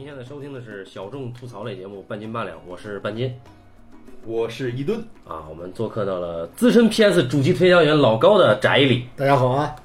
[0.00, 3.34] 您现在收听的是小众吐槽类节目《半斤八两》，我是半斤
[4.24, 5.44] 我是一吨，啊。
[5.46, 9.04] 我们做客到了资深 PS 主机推销员老高的宅里。
[9.14, 9.76] 大家好啊，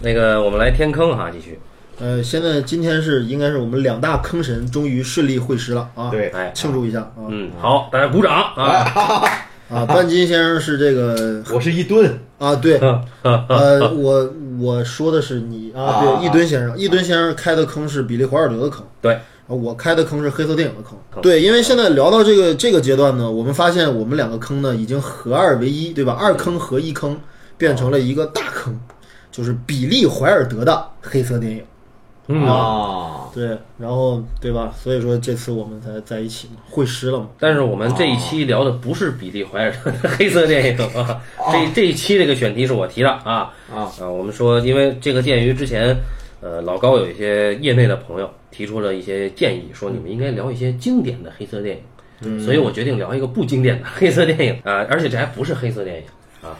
[0.00, 1.58] 那个，我们来填坑哈，继续。
[1.98, 9.26] 呃，现在今天是应该是我们两大坑神终于顺利会师了啊，对哎，庆祝一下啊嗯，好，大家鼓掌啊！
[9.68, 9.84] 啊！
[9.90, 13.04] 半斤先生是这个 我是一吨，啊，对，啊
[13.48, 19.20] 呃，我我说的是你啊，啊对，一吨先生，一吨先生开的坑是比利华尔德的坑，对，啊，
[19.54, 21.22] 我开的坑是黑色电影的坑坑。
[21.22, 26.16] 对，因为现在聊到这个这个阶段呢，我们发现我们两个坑呢已经合二为一，对吧？
[26.20, 27.18] 二坑合一坑，
[27.56, 28.78] 变成了一个大坑，
[29.30, 31.62] 就是比利怀尔德的黑色电影。
[32.28, 34.72] 嗯，啊，对，然后对吧？
[34.80, 37.26] 所以说这次我们才在一起嘛，会师了嘛。
[37.36, 45.96] 但是我们这一期聊的不是比利怀尔德的黑色电影啊，这这一期这个选题是我提的啊啊啊，我们说，因为这个鉴于之前，
[46.42, 51.82] 呃，老高有一些业内的朋友提出了一些建议，说你们应该聊一些经典的黑色电影，
[52.22, 56.02] 嗯，所以我决定聊一个不经典的黑色电影 啊，而且这还不是黑色电影。
[56.42, 56.58] 啊，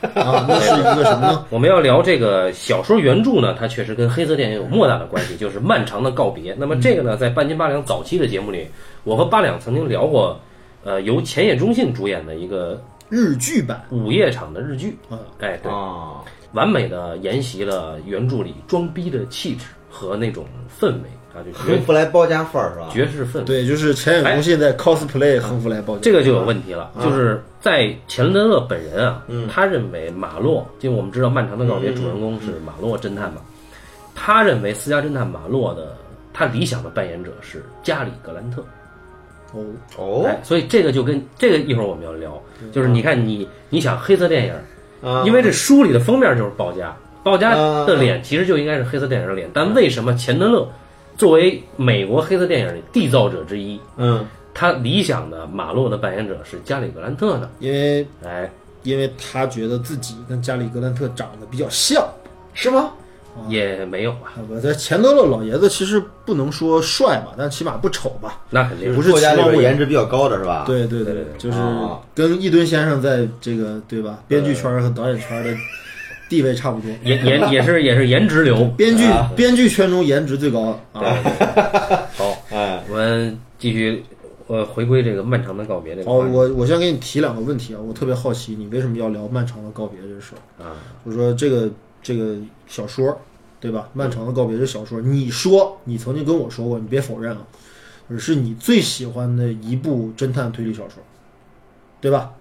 [0.48, 1.44] 那是一个什么呢？
[1.50, 6.52] 我们要聊这个小说原著呢，它确实跟黑色电影有莫大的关系，就是《漫长的告别》。
[6.56, 8.64] 那么这个呢，在半斤八两早期的节目里，
[9.02, 10.38] 我和八两曾经聊过，
[10.84, 14.96] 呃，由前野中信主演的一个日剧版午夜场的日剧。
[15.10, 16.22] 啊，哎，对，啊，
[16.52, 20.44] 完美的沿袭了原著里装逼的气质和那种
[20.80, 22.88] 氛围啊，就横绝福来包家范儿是吧？
[22.92, 23.44] 爵士氛围。
[23.44, 33.40] 对，就是前野公信在 cosplay 横幅来报这个就有问题了，就是在钱德勒本人啊，他认为马洛，因为我们知道《漫长的告别》主人公是马洛侦探嘛，
[34.14, 35.96] 他认为私家侦探马洛的
[36.34, 38.62] 他理想的扮演者是加里格兰特。
[39.54, 39.64] 哦，
[39.98, 42.42] 哦哎，所以这个就跟这个一会儿我们要聊，
[42.72, 44.54] 就是你看你你想黑色电影，
[45.02, 50.68] 啊，因为这书里的封面就是鲍家，鲍家啊的脸其实就应该是黑色电影的脸，但为什么钱德勒
[51.16, 57.48] 作为美国黑色电影的缔造者之一，嗯他理想的马洛的扮演者是加里格兰特呢？
[57.58, 58.50] 因为哎，
[58.82, 62.06] 因为他觉得自己跟加里格兰特长得比较像
[62.52, 62.90] 是吗？
[63.48, 68.40] 也没有吧，啊，不，在钱德勒老爷子其实不能说帅吧，但起码不丑吧。
[68.50, 75.54] 那肯定不是作家里边颜值比较高的是吧？，对对对就是啊跟一吨先生在这个对吧，编剧圈和导演圈的
[76.28, 76.90] 地位差不多。
[77.02, 78.64] 也也也是也是颜值流。
[78.76, 81.16] 编剧啊编剧圈中颜值最高的啊。
[82.16, 84.04] 好，哎，我们继续
[84.46, 90.62] 呃回归这个漫长的告别这个哦，我我先给你提两个问题啊，我特别好奇你为什么要聊漫长的告别这事儿。
[90.62, 91.68] 啊，就是说这个
[92.02, 92.36] 这个
[92.66, 93.20] 小说，
[93.60, 93.88] 对吧？
[93.92, 97.42] 漫长的告别这小说，你说你曾经跟我说过，你别否认啊，
[98.10, 101.02] 就是是你最喜欢的一部侦探推理小说，
[102.00, 102.32] 对吧？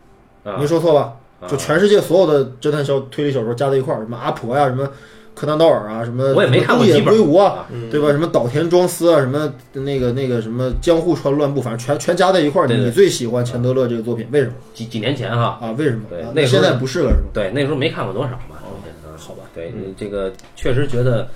[0.44, 1.17] 啊没说错吧？
[1.39, 4.88] 啊就全世界所有的侦探小推理小说加在一块儿，什么阿婆呀，什么
[5.33, 8.11] 柯南道尔啊，什么我也没看过东野圭吾啊，啊对吧？
[8.11, 12.67] 什么岛田庄司啊，什么那个那个什么江户川乱步，反正全全加在一块儿。
[12.67, 15.72] 你最喜欢钱德勒这个作品，为什么几几年前哈，啊？
[15.78, 16.03] 为什么？
[16.05, 17.29] 啊对那现在不是了，是吗？
[17.33, 18.31] 对，那时候没看过多少
[19.31, 21.29] 好吧，对，这个确实觉得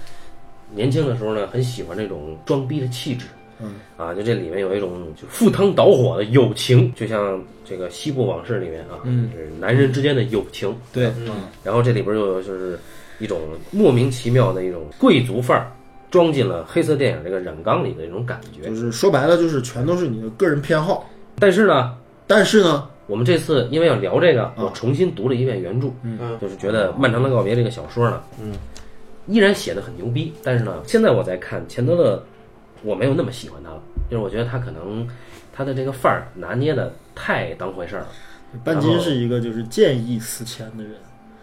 [0.74, 3.26] 年轻的时候呢，很喜欢这种装逼的气质。
[3.62, 10.76] 嗯啊，就这里面有一种就赴汤蹈火的友情，就像这个《西部往事》里面啊，嗯是男人之间的友情。
[10.92, 11.30] 对，嗯
[11.64, 12.78] 然后这里边又有就是
[13.18, 13.40] 一种
[13.72, 15.72] 莫名其妙的一种贵族范儿，
[16.12, 18.68] 装进了黑色电影这个染缸里的一种感觉。
[18.68, 21.10] 就是说白了，就是全都是你的个人偏好。
[21.40, 21.96] 但是呢，
[22.28, 28.54] 但是呢，我们这次因为要聊这个，啊我重新读了一遍原著，嗯就是觉得《漫长的告别》这个小说呢，嗯，
[29.28, 30.34] 依然写的很牛逼。
[30.44, 32.24] 但是呢，现在我在看钱德勒，
[32.84, 33.80] 我没有那么喜欢他了，
[34.10, 35.08] 就是我觉得他可能
[35.54, 38.08] 他的这个范儿拿捏的太当回事儿了。
[38.64, 40.94] 半斤是一个就是见异思迁的人，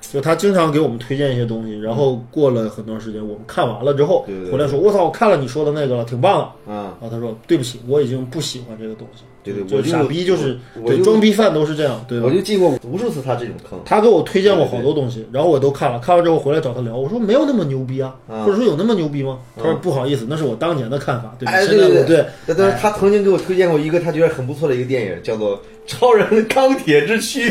[0.00, 12.32] 就他经常给我们推荐一些东西，然后过了很长时间，我们看完了之后回来说：“我操，我看了你说的那个了，挺棒的。”啊，然后他说：“对不起，我已经不喜欢这个东西。”对对，就我就傻逼就是对我装逼犯都是这样，对吧我？
[12.32, 13.78] 就进过无数次他这种坑。
[13.84, 19.38] 他给我推荐过好多东西，然后我都看了，看完之后回来找他聊，我说没有那么牛逼啊，啊或者说有那么牛逼吗？
[19.56, 25.56] 他说不好意思，那是我当年的看法，对现在我对对对对，但是他曾经给我推荐过一个他觉得很不错的一个电影，叫做
[25.87, 27.50] 《超人钢铁之躯》。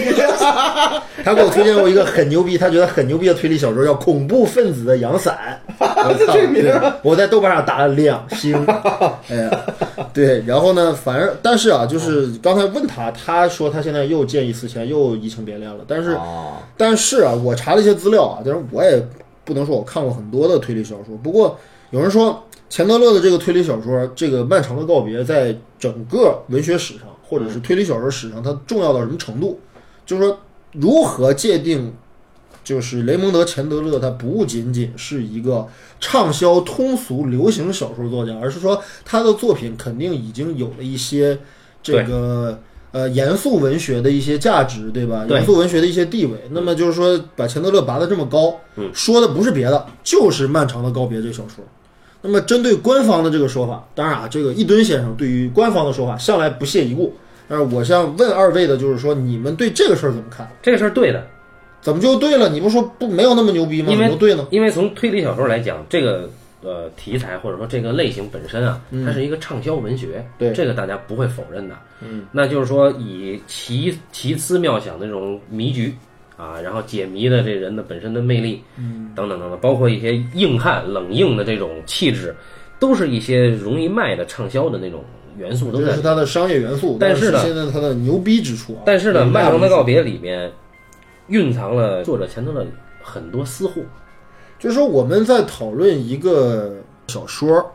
[1.24, 5.62] 他给我推荐过一个很牛逼，他觉得很牛逼的推理小说，叫《恐怖分子的阳伞》。
[5.80, 6.33] 我操！
[6.33, 6.74] 对
[7.04, 8.56] 我在豆瓣上打了两星。
[9.30, 9.66] 哎呀，
[10.13, 15.83] 对，然后呢，反正但是啊，就是刚才问他，他说他现在又见异思迁，又移情别恋了。
[15.88, 19.01] 但是，哦但是啊，我查了一些资料啊，但是我也
[19.44, 21.16] 不能说我看过很多的推理小说。
[21.22, 21.60] 不过
[21.92, 29.57] 有人说，钱德勒的这个推理小说《这个漫长的告别》在整个文学史上，或者是推理小说史上，它重要到什么程度？
[30.06, 30.38] 就是说，
[30.74, 31.94] 如何界定
[32.62, 35.66] 就是雷蒙德·钱德勒，他不仅仅是一个
[36.01, 41.39] 畅销通俗流行小说作家，而是说他的作品肯定已经有了一些
[41.81, 42.60] 这个
[42.92, 45.25] 呃严肃文学的一些价值，对吧？
[45.30, 46.38] 严肃文学的一些地位。
[46.51, 48.60] 那么就是说，把钱德勒拔得这么高，
[48.94, 51.63] 说的不是别的，就是《漫长的告别》这个小说。
[52.24, 57.16] 那么针对官方的这个说法，当然啊，这个一吨先生对于官方的说法向来不屑一顾。
[57.51, 60.50] 但是我想问二位的就是说，你们对这个事儿怎么看？
[60.62, 61.27] 这个事儿对的，
[61.81, 62.48] 怎么就对了？
[62.48, 63.92] 你不说不没有那么牛逼吗？
[63.92, 64.48] 因为怎么就对呢？
[64.51, 66.30] 因为从推理小说来讲，这个
[66.63, 71.75] 呃题材或者说这个类型本身啊，它是一个畅销文学，对这个大家不会否认的。
[72.00, 75.94] 嗯，那就是说以奇奇思妙想的这种迷局
[76.38, 82.33] 啊，然后解谜的这人的本身的魅力，嗯，等等等等，包括一些硬汉冷硬的这种气质，
[82.80, 85.04] 都是一些容易卖的畅销的那种
[85.38, 86.01] 元素都在这是。
[86.01, 88.81] 它的商业元素，但是呢现在它的牛逼之处啊。
[88.86, 90.51] 但是呢，《漫长的告别》里面
[91.28, 92.66] 蕴藏了作者前头的
[93.01, 93.81] 很多私货。
[94.60, 96.75] 就是说我们在讨论一个
[97.07, 97.72] 小说，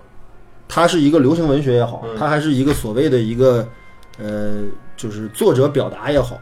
[0.68, 3.66] 它是一个流行文学也好，它还是一个所谓的一个
[4.18, 4.62] 呃，
[4.96, 6.38] 就是作者表达也好。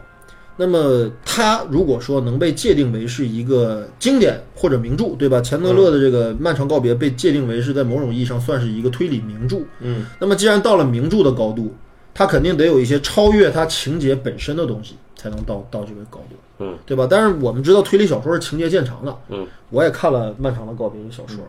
[0.56, 5.40] 那么，它如果说能被界定为是一个经典或者名著，对吧？
[5.40, 9.58] 钱德勒的这个《漫长告别》被界定为是在某种意义上算是一个推理名著。
[9.80, 11.74] 嗯，那么既然到了名著的高度，
[12.14, 16.36] 它肯定得有一些超越它情节本身的东西，才能到到这个高度。
[16.60, 17.08] 嗯，对吧？
[17.10, 19.16] 但是我们知道推理小说是情节见长的。
[19.30, 21.44] 嗯，我也看了《漫长的告别》这小说，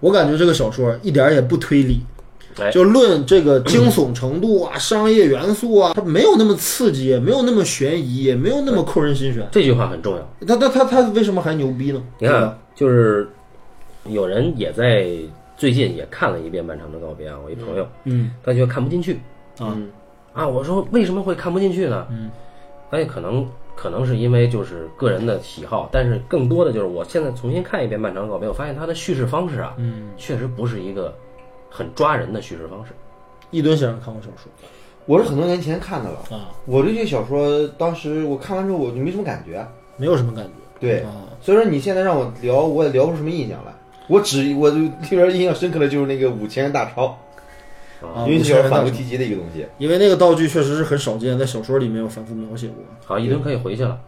[0.00, 2.02] 我感觉这个小说一点儿也不推理。
[2.58, 9.46] 哎就论这个惊悚程度啊、商业元素啊，它没有那么刺激，也没有那么悬疑，也没有那么扣人心弦。
[9.50, 10.46] 这句话很重要。
[10.46, 12.02] 他他他他为什么还牛逼呢？
[12.18, 13.28] 你看就是
[14.06, 15.08] 有人也在
[15.56, 19.20] 最近也看了一遍《漫长的告别》啊，我一朋友，嗯他觉得看不进去
[19.58, 19.78] 啊
[20.32, 20.46] 啊。
[20.46, 22.06] 我说为什么会看不进去呢？
[22.10, 22.30] 嗯，
[22.90, 23.46] 哎，可能
[23.76, 31.14] 可能是因为就是个人的喜好，但是更多的就是我现在重新看一遍《漫长的告别》，我发现它的叙事方式啊，嗯，确实不是一个
[31.72, 32.92] 很抓人的叙事方式。
[33.50, 34.50] 一吨先生看过小说
[35.06, 36.18] 我是很多年前看的了。
[36.30, 39.66] 啊，我对这个小说当时我看完之后我就没什么感觉。
[39.96, 40.50] 没有什么感觉。
[40.78, 43.72] 对，啊，所以说你现在让我聊，我也聊不出什么印象来。
[44.08, 47.18] 我只我就里边印象深刻的就是那个五千人大钞，
[48.00, 49.66] 啊因为五千人大钞小说反复提及的一个东西。
[49.78, 52.76] 因为那个道具确实是很少见，在小说里面有反复描写过。
[53.04, 53.98] 好，一吨可以回去了。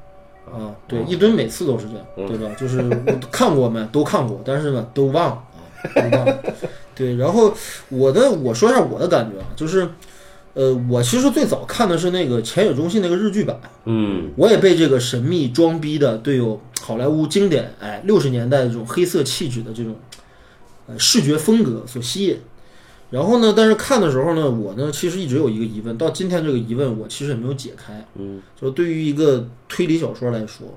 [0.47, 2.55] 啊，对，一吨每次都是这样，对吧？
[2.59, 2.89] 就是
[3.33, 5.61] 看过没，都看过，但是呢，都忘了啊，
[5.95, 6.39] 都忘了。
[6.95, 7.53] 对，然后
[7.89, 9.89] 我的我说一下我的感觉啊，就是，
[10.55, 19.97] 呃，我其实最早看的是那个浅野中信那个日剧版，嗯，我也被这个神秘装逼的、对有好莱坞经典哎六十年代这种黑色气质的这种
[20.87, 22.39] 呃视觉风格所吸引。
[23.11, 28.05] 然后呢，但是看的时候呢，我呢其实一直有一个疑问，到今天这个疑问我其实也没有解开。
[28.17, 30.77] 嗯，就对于一个推理小说来说，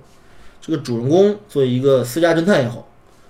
[0.61, 2.87] 这个主人公作为一个私家侦探也好，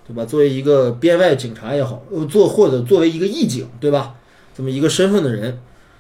[0.08, 0.26] 对吧？
[0.26, 4.16] 作为一个编外警察也好，呃，做或者作为一个义警，对吧？
[4.56, 5.60] 这么一个身份的人，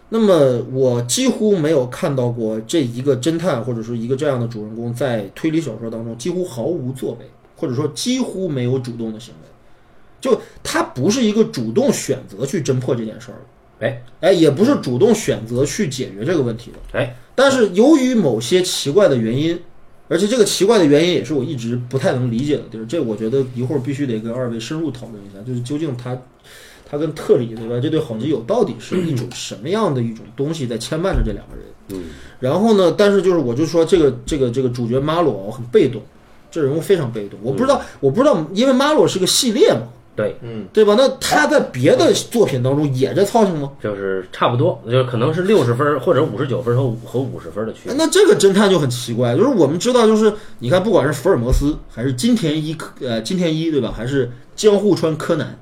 [0.09, 9.49] 那么我几乎没有看到过这一个侦探或者说一个这样的主人公在推理小说当中几乎毫无作为，或者说几乎没有主动的行为。
[10.19, 13.37] 就他不是一个主动选择去侦破这件事儿
[13.79, 16.97] 的，哎哎，也不是主动选择去解决这个问题的。
[16.97, 19.59] 哎，但是由于某些奇怪的原因，
[20.07, 26.17] 而且这个奇怪的原因也是我一直不太能理解的地儿，这我觉得一会儿必须得跟二位深入讨论一下，就是究竟他
[26.89, 27.79] 他跟特里对吧？
[27.81, 31.65] 这对好基友到底是一种 什么样的一种东西在牵绊着这两个人？
[31.89, 32.03] 嗯，
[32.39, 36.01] 然后呢，但是就是我就说这个这个这个主角马罗很被动，
[36.49, 39.87] 这人物非常被动，我不知道我不知道，因为马洛是个系列嘛，
[40.17, 40.95] 对，嗯对吧？
[40.97, 43.71] 那他在别的作品当中也在操心吗？
[43.81, 47.93] 就是差不多，就是可能是六十分或者五十九分和和五十分的区别。
[47.93, 55.57] 那这个侦探就很奇怪，就是我们知道，就是你看，不管是福尔摩斯，还是金田一柯呃金田一对吧，还是江户川柯南，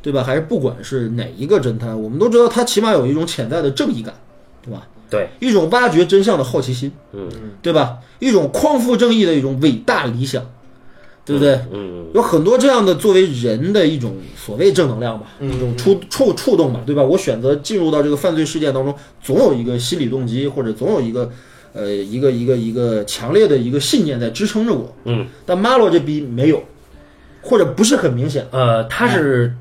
[0.00, 0.22] 对吧？
[0.24, 4.14] 还是不管是哪一个侦探，我们都知道他起码有一种潜在的正义感，
[4.64, 4.86] 对吧？
[5.10, 7.28] 对，一种挖掘真相的好奇心，嗯
[7.60, 7.98] 对吧？
[8.18, 10.42] 一种匡扶正义的一种伟大理想，
[11.24, 11.60] 对不对？
[11.72, 17.02] 嗯，有很多这样的作为人的一种所谓正能量吧，一种触触触动吧，对吧？
[17.02, 21.30] 我选择进入到这个犯罪事件当中，总有一个心理动机，或者总有一个
[21.72, 24.92] 呃一个一个一个强烈的一个信念在支撑着我。
[25.04, 26.62] 嗯，但马洛这逼没有，
[27.42, 28.46] 或者不是很明显。
[28.50, 29.54] 呃，他是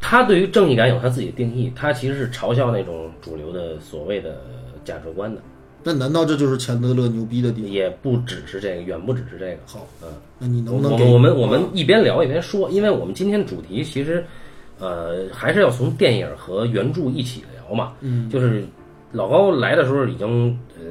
[0.00, 4.40] 他对于正义感有他自己的定义，他其实是嘲笑那种主流的所谓的
[4.84, 5.40] 价值观的，
[5.84, 7.70] 那难道这就是钱德勒牛逼的地方？
[7.70, 9.56] 也不只是这个，远不只是这个。
[9.66, 10.08] 好，嗯，
[10.38, 14.24] 那你能不能给我们我们一边聊一边说，因为我们今天主题其实
[14.78, 17.92] 呃还是要从电影和原著一起聊嘛。
[18.00, 18.64] 嗯，就是
[19.12, 20.84] 老高来的时候已经呃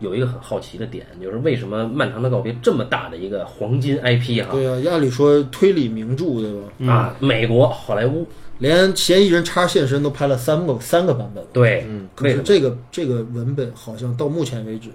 [0.00, 4.50] 有一个很好奇的点，就是为什么《漫长的告别》这么大的一个黄金 IP 哈？
[4.52, 6.52] 对呀、按理说推理名著对
[6.86, 6.92] 吧？
[6.92, 8.26] 啊，美国好莱坞
[8.58, 12.42] 连嫌疑人叉现身都拍了三个三个版本，对，可为什么？
[12.44, 14.90] 是这个这个文本好像到目前为止，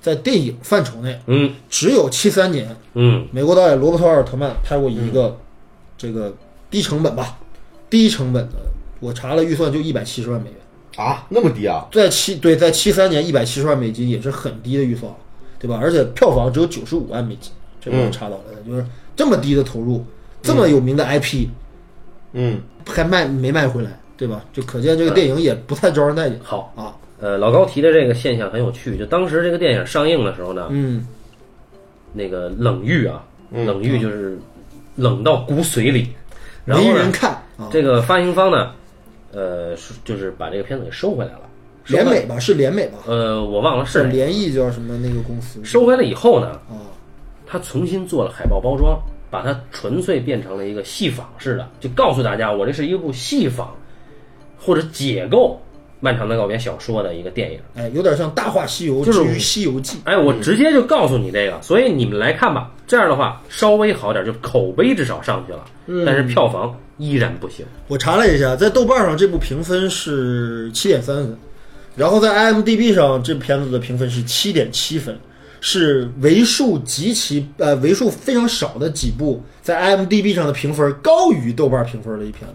[0.00, 1.54] 在电影范畴内嗯。
[1.70, 3.26] 只有七三年嗯。
[3.32, 5.38] 美国导演罗伯特·奥尔特曼拍过一个
[5.96, 6.34] 这个
[6.70, 7.38] 低成本吧，
[7.88, 8.56] 低成本的，
[9.00, 11.86] 我查了预算就一百七十万美元，啊，那么低啊？
[11.90, 15.10] 在七对在七三年一百七十万美金也是很低的预算，
[15.58, 15.78] 对吧？
[15.80, 17.50] 而且票房只有九十五万美金，
[17.80, 18.84] 这个我查到了，就是
[19.16, 20.04] 这么低的投入，
[20.42, 21.50] 这么有名的 IP 嗯，
[22.86, 24.44] 还卖没卖回来，对吧？
[24.52, 26.94] 就可见这个电影也不太招人待见好，啊。
[27.20, 31.04] 呃，老高提的这个现象很有趣，就当时这个电影上映的时候呢，嗯，
[32.12, 34.38] 那个冷遇啊，嗯冷遇就是
[34.94, 36.10] 冷到骨髓里，
[36.64, 37.68] 然后没人，看啊。
[37.72, 38.72] 这个发行方呢，
[39.32, 41.40] 呃，是就是把这个片子给收回来了。
[41.88, 42.98] 联美吧，是联美吧？
[43.06, 45.58] 呃，我忘了是联艺叫什么那个公司？
[45.64, 46.86] 收回来以后呢，啊，
[47.46, 48.96] 他重新做了海报包装，
[49.30, 53.74] 把它纯粹变成了一个戏仿式的，就告诉大家我这是一部戏仿
[54.58, 55.60] 或者解构
[56.00, 57.60] 《漫长的告别》小说的一个电影。
[57.76, 59.96] 哎，有点像《大话西游》就是之于《西游记》。
[60.04, 62.72] 哎，我直接就告诉你这个，所以你们来看吧。
[62.86, 65.66] 这样的话稍微好点，就口碑至少上去了，
[66.06, 67.66] 但是票房依然不行。
[67.86, 71.38] 我查了一下，在豆瓣上这部评分是七点三分，
[71.94, 75.18] 然后在 IMDB 上这片子的评分是七点七分，
[75.60, 82.54] 是为数极其呃为数非常少的几部在 IMDB 上的评分高于豆瓣评分的一片子。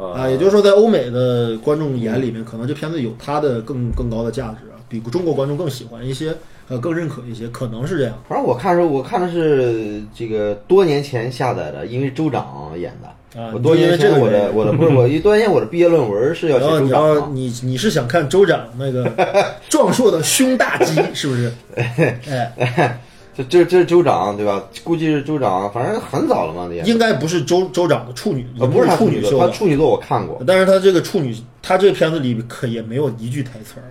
[0.00, 6.34] 啊，也就是说在欧美的观众眼里面，可能这片子有它的更更高的价值啊，比中国观众更喜欢一些，
[6.70, 8.14] 呃更认可一些，可能是这样。
[8.28, 13.08] 反正我看的时候，我看的是这个多年前下载的，因为州长演的。
[13.40, 17.28] 啊我多因为这前我的我的不是我一多年前我的毕业论文是要写州长嘛。
[17.32, 19.08] 你你是想看州长那个
[19.70, 21.52] 壮硕的胸大肌是不是？
[21.76, 23.00] 哎，
[23.36, 24.64] 这这这是州长对吧？
[24.82, 30.42] 估计是州长，反正很早了嘛，也应该不是州州长的处女，呃不是处女座，他处女座我看过。
[30.44, 33.86] 但是他这个处女，他这个片子里可也没有一句台词儿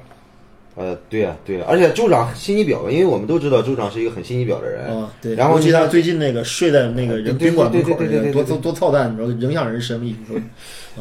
[0.79, 4.85] 呃，对呀、对呀、而且州长心机婊，因为我们都知道州长是一个很心机婊的人。
[4.87, 5.11] 啊。
[5.21, 10.15] 对，然后尤其他最近那个睡在那个宾馆门口对对对对多多多操蛋，你知道，影响人生理。
[10.25, 10.41] 你说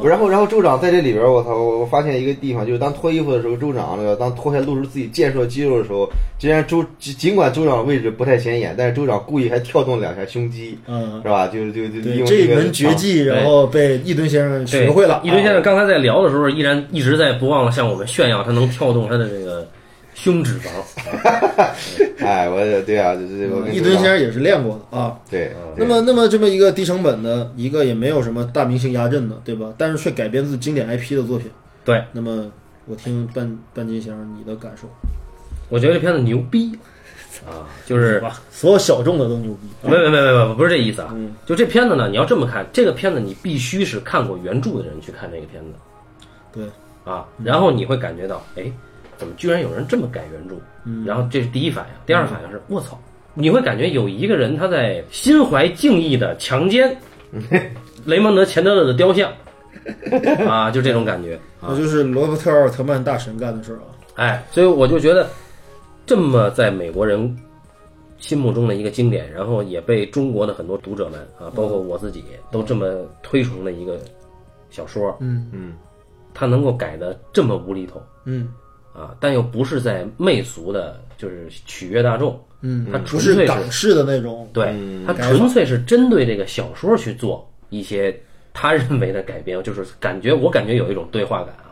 [0.03, 1.51] 然后，然后州长在这里边儿，我操！
[1.57, 6.09] 我我发现一个地方，就是当脱衣服的时候，州长那个当脱下露出自己健硕肌肉的时候，
[6.39, 11.49] 竟然州尽尽管州长位置不太显眼，但是州长故意还跳动两下胸肌，嗯是，吧？
[11.49, 15.21] 就就就利对，用个这一门绝技，然后被一吨先生学会了。
[15.25, 19.68] 一吨先啊生刚才在聊的时候，依然一直在不忘了向我们炫耀他能跳动他的这个
[20.19, 20.69] 胸脂肪。
[22.19, 25.17] 哎，我对啊，就是我跟一吨先生也是练过的啊。
[25.31, 29.73] 对，那么，那么这么一个低成本的一个也没有什么大明星压阵的，对吧？
[29.79, 31.49] 但是却改编自经典 IP 的作品。
[31.85, 32.51] 对，那么
[32.87, 34.89] 我听半半斤先生你的感受，
[35.69, 36.77] 我觉得这片子牛逼
[37.47, 38.21] 啊，就是？
[38.51, 39.69] 所有小众的都牛逼。
[39.83, 41.11] 没没没没没，不是这意思啊。
[41.13, 45.71] 嗯就这片子呢，你要这么看，这个片子你必须是看过原著的人去看这个片子
[46.53, 46.65] 对，
[47.11, 48.65] 啊，然后你会感觉到，哎，
[49.19, 50.55] 怎么居然有人这么改原著？
[50.87, 52.99] 嗯然后这是第一反应，第二反应是，我操，
[53.35, 56.97] 你会感觉有一个人他在心怀敬意的强奸
[58.07, 59.31] 雷蒙德·钱德勒的雕像
[60.49, 61.77] 啊，就这种感觉啊那。
[61.77, 63.85] 就是罗伯特·奥尔特曼大神干的事儿啊。
[64.15, 65.29] 哎，所以我就觉得，
[66.07, 67.37] 这么在美国人
[68.19, 74.01] 心目中的一个经典，然后也被中国的很多读者们啊，包括我自己，都这么推崇的一个
[74.71, 75.75] 小说，嗯嗯，
[76.35, 78.53] 他能够改的这么无厘头嗯
[78.99, 84.49] 啊，但又不是在媚俗的，就是取悦大众，嗯，它不是纯粹是港式的那种。
[84.53, 88.19] 对嗯，它纯粹是针对这个小说去做一些
[88.53, 91.71] 他认为的改编，就是感觉我感觉有一种对话感啊。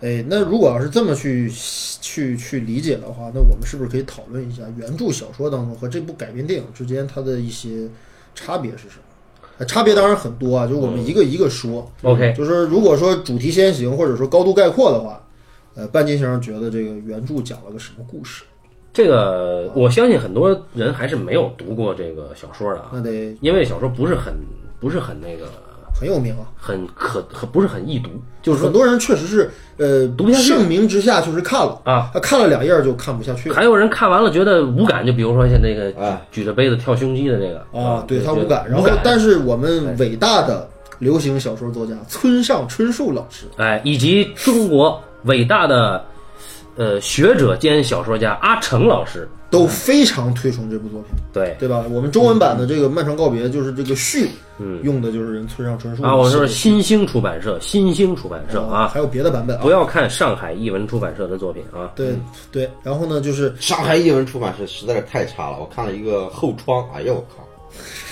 [0.00, 7.88] 哎，那如果要是这么去去去理解的话，那我们是不是可以讨论一下原著小说当中和这部改编电影之间它的一些
[8.34, 9.02] 差别是什么？
[9.58, 11.90] 呃差别当然很多啊，就我们一个一个说。
[12.02, 15.20] OK，就是如果说主题先行或者说高度概括的话，
[15.78, 18.42] 呃，半斤先生觉得这个原著讲了个什么故事？
[18.92, 24.34] 这个我相信很多人还是没有读过这个小说的啊，那得因为小说不是很
[24.80, 25.46] 不是很那个
[25.94, 26.50] 很有名啊。
[26.56, 28.10] 很可很不是很易读，
[28.42, 38.68] 就是说很多人确实是呃读不下去盛名之下就是看了啊，他看了两页就看不下去了还有人看完了觉得无感，就比如说像那个哎举着杯子跳胸肌的这个啊，对他无感。
[38.68, 40.68] 然后，但是我们伟大的
[40.98, 46.04] 流行小说作家村上春树老师，哎，以及中国伟大的
[46.76, 49.28] 呃学者兼小说家阿成老师。
[49.50, 51.56] 都非常推崇这部作品，对。
[51.58, 51.82] 对吧？
[51.90, 54.78] 我们中文版的这个《漫长告别》就是这个序，嗯。
[54.82, 59.62] 用的就是人村上春树啊，我说是写新兴出版社，新兴出版社啊，还有别的版本啊。
[59.62, 59.70] 不。
[59.70, 61.90] 要看上海译文出版社的作品啊。
[61.96, 62.14] 对
[62.52, 67.42] 对，然后呢，就是上海译文出版社实在是太差了，我看了一个后窗，哎呀我靠，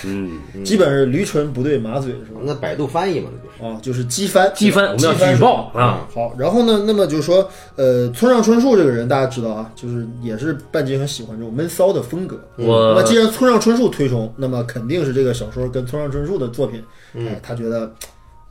[0.05, 2.41] 嗯，基本是驴唇不对马嘴是吧？
[2.43, 3.57] 那百度翻译嘛，那就是。
[3.57, 6.07] 啊，就是机翻，机翻，我们要举报啊。
[6.13, 12.39] 好，然后呢，那么就是说，呃，村上春树这个人大家知道啊，就是也是半斤很喜欢这种闷骚的风格。
[12.55, 16.83] 那我那既然村上春树推崇，那么肯定是这个小说跟村上春树的作品，
[17.15, 17.91] 哎，他觉得，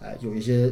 [0.03, 0.67] 哎，有一些，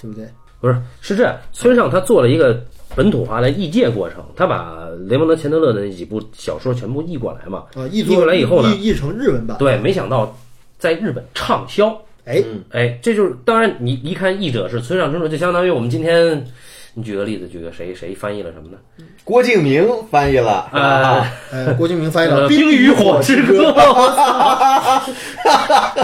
[0.00, 0.28] 对不对？
[0.60, 2.60] 不是是这样，村上他做了一个
[2.94, 7.64] 本土化的译介过程，他把雷蒙德·钱德勒的那几部小说全部译过来嘛。
[7.74, 10.36] 啊，译译过来以后呢译译成日文版，对，没想到
[10.78, 11.96] 在日本畅销。
[12.26, 16.46] 哎，哎，这就是当然，你一看译者是村上春树，就相当于我们今天，
[16.94, 18.76] 你举个例子，举个谁谁翻译了什么呢？
[19.24, 23.70] 郭敬明翻译了，啊，哎，郭敬明翻译了呃《冰与火之歌》，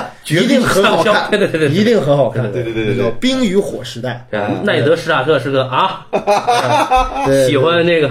[0.28, 1.70] 一定很好看，对对对对。
[1.70, 6.06] 一定很好看，对对对对对叫《冰与火时代啊奈德·史塔克是个啊，》，
[7.46, 8.08] 喜欢那个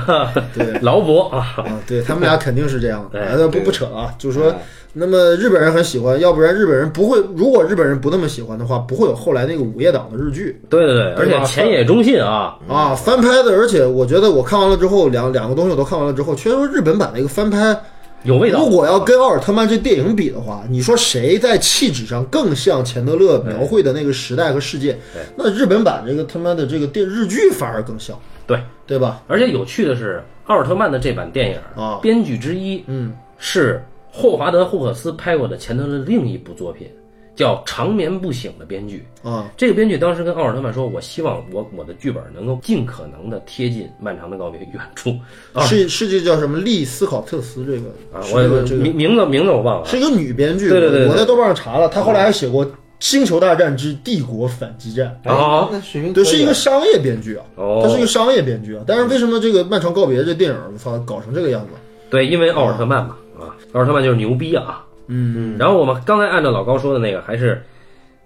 [0.54, 0.66] 对。
[0.82, 3.20] 劳勃啊，啊，对他们俩肯定是这样的。
[3.20, 4.54] 哎不不扯了啊，就是说，
[4.94, 13.52] 那么日本人很喜欢，要不然日本人不会，如果日本人不那么喜欢的话，不会有后来那个午夜档的日剧对对对，而且前野忠信啊，啊，翻拍的。
[13.52, 17.78] 而且我觉得我看完了之后，两两个东西我都看完了之后，确实日本版的一个翻拍，
[18.25, 18.70] 有味道如。
[18.70, 24.98] 果要跟奥尔特曼这电影比的话，你说谁在气质上更像钱德勒描绘的那个时代和世界？
[25.38, 29.24] 那日本版这个他妈的这个电日剧反而更像，对，对吧？
[29.27, 36.88] 而且有趣的是，奥尔特曼的这版电影啊编剧之一嗯，是霍华德·霍克斯拍过的钱德勒另一部作品，
[37.36, 39.06] 叫《长眠不醒》的编剧。
[39.24, 45.12] 啊，这个编剧当时跟奥尔特曼说：“我希望我我的剧本能够尽可能的贴近《漫长的告别》原著。”
[45.54, 49.88] 啊是是这叫什么利斯考特斯这个啊，我是这个这个名名字名字我忘了。
[49.88, 52.65] 是一个女编剧，对对对对我在豆瓣上查了，她后来还写过
[53.00, 58.84] 《星球大战之帝国反击战哎啊那水平》，对，是一个商业编剧啊，哦她是一个商业编剧啊。
[58.88, 61.70] 但是为什么这个《漫长告别》这电影，我操，搞成这个样子？
[62.10, 64.86] 对，因为奥尔特曼嘛，啊，奥尔特曼就是牛逼啊。
[65.08, 67.62] 嗯，然后我们刚才按照老高说的那个，还是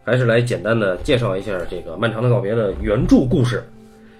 [0.04, 3.64] 还是来简单的介绍一下这个《漫长的告别》的原著故事。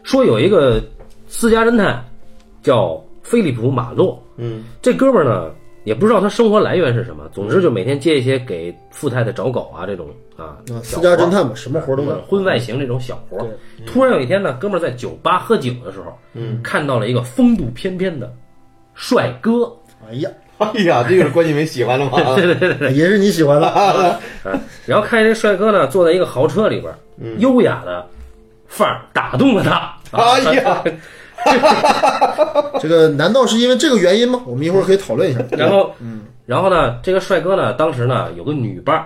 [0.04, 0.82] 说有一个
[1.28, 2.04] 私家侦探
[2.64, 5.52] 叫菲利普·马洛，嗯，这哥们儿呢
[5.84, 12.16] 也不知道他生活来源是什么，总之就每天接一些给富太太找狗啊这种啊私家侦探嘛，什么活都干。
[12.24, 13.48] 婚外情这种小活。
[13.86, 18.32] 突然有一天呢，哥们儿在酒吧喝酒的时候，嗯，看到了一个风度翩翩的
[18.94, 19.72] 帅哥，
[20.08, 20.30] 哎呀，
[20.76, 22.20] 哎呀，这就是关敬明喜欢的吗？
[22.36, 24.20] 对对对也是你喜欢的
[24.86, 26.98] 然后看见这帅哥呢坐在一个豪车里边儿，
[27.38, 28.06] 优雅的
[28.68, 29.94] 范儿打动了他。
[30.12, 30.84] 哎呀，
[32.80, 34.42] 这个难道是因为这个原因吗？
[34.46, 35.40] 我们一会儿可以讨论一下。
[35.52, 39.06] 然后，嗯，然后呢，这个帅哥呢，当时呢有个女伴儿，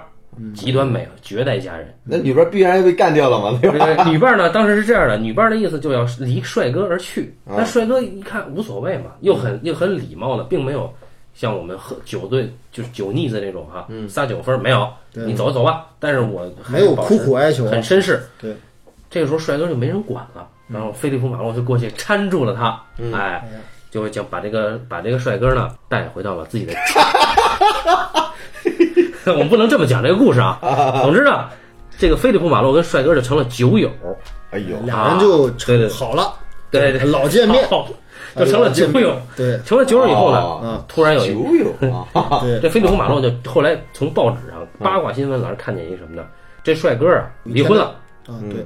[0.56, 1.94] 极端美，绝代佳人。
[2.04, 3.86] 那里边必然被干掉了嘛，对吧？
[3.86, 7.34] 这个女伴儿呢，当时是这样的，女伴儿的意思就要离帅哥而去。
[7.46, 10.92] 啊但帅哥一看无所谓嘛，又很又很礼貌的，并没有
[11.34, 15.26] 像我们喝酒醉就是酒腻子那种哈，撒酒疯没有，对。
[15.26, 15.86] 你走走吧。
[16.00, 17.66] 但是我还没有苦苦哀求。
[17.66, 18.22] 啊很绅士。
[18.40, 18.56] 对，
[19.10, 22.82] 这个时候帅哥就没人管了，然后菲利普马洛就过去搀住了他，
[23.14, 26.74] 哎，哎就会将把这个把这个帅哥呢带回到了自己的。
[29.34, 30.60] 我们不能这么讲这个故事啊。
[31.04, 31.50] 总之呢，
[31.98, 33.90] 这个菲利普马洛跟帅哥就成了酒友，
[34.52, 35.88] 哎呦，俩人就啊对对。
[35.90, 36.34] 好了，
[36.72, 37.88] 对对，老见面，好
[38.36, 39.16] 就成了酒友。
[39.36, 41.74] 对成了酒友以后呢，突然有一酒友
[42.62, 46.26] 这菲利普马洛就后来从报纸上八卦新闻栏看见一什么呢？
[46.64, 47.96] 这帅哥啊离婚了，
[48.28, 48.66] 啊对，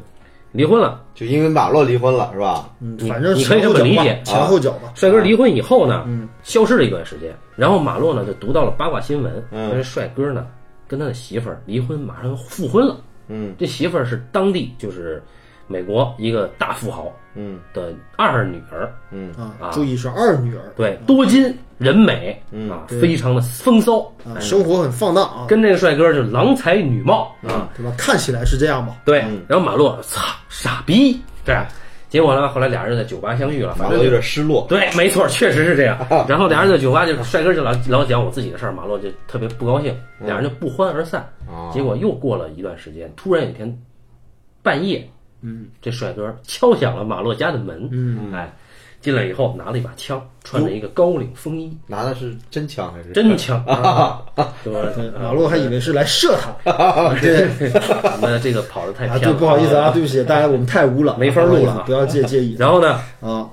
[0.52, 1.02] 离婚了。
[1.16, 2.70] 就因为马洛离婚了是吧？
[2.80, 4.92] 嗯，你反正你可以这么理解前后脚吧。
[4.94, 10.46] 帅哥离婚以后呢，嗯消失了一段时间，然后马洛呢就读到了八卦新闻，这帅哥呢
[10.88, 12.98] 跟他的媳妇儿离婚，马上复婚了。
[13.30, 15.22] 嗯这媳妇儿是当地就是
[15.68, 17.60] 美国一个大富豪嗯。
[17.74, 19.32] 的二女儿，嗯。
[19.36, 22.70] 啊啊，注意是二女儿，对，多金人美嗯。
[22.70, 27.92] 啊，非常的风骚，生活很放荡啊，跟这个帅哥就郎才女貌啊，对吧？
[27.98, 28.98] 看起来是这样吧？
[29.06, 29.42] 对嗯。
[29.48, 31.68] 然后马洛操傻逼，对吧，
[32.10, 35.98] 结果呢，后来俩人在酒吧相遇了，反正就马洛有点失落，对，没错，确实是这样。
[36.28, 41.22] 然后俩人在酒吧就帅哥就老老讲我自己的事儿，马洛就特别不高兴，俩人就不欢而散。
[41.48, 43.78] 啊结果又过了一段时间，突然有一天
[44.64, 45.08] 半夜，
[45.42, 48.52] 嗯，这帅哥敲响了马洛家的门，嗯，哎，
[49.02, 54.22] 进来以后拿了一把枪，穿着一个高领风衣，拿的是真枪还是真枪啊，
[54.64, 54.90] 对吧？
[54.96, 57.48] 对，马洛还以为是来射他， 对
[58.22, 63.50] 那这个跑的太偏了，不好意思啊，对不起，大家我们太污了，没法录了不要介介意然后呢，啊。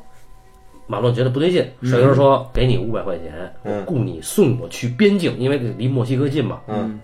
[0.86, 7.00] 马洛觉得不对劲，帅哥说：“给你五百块钱，我雇你送我去边境，因为离墨西哥近嘛。”嗯，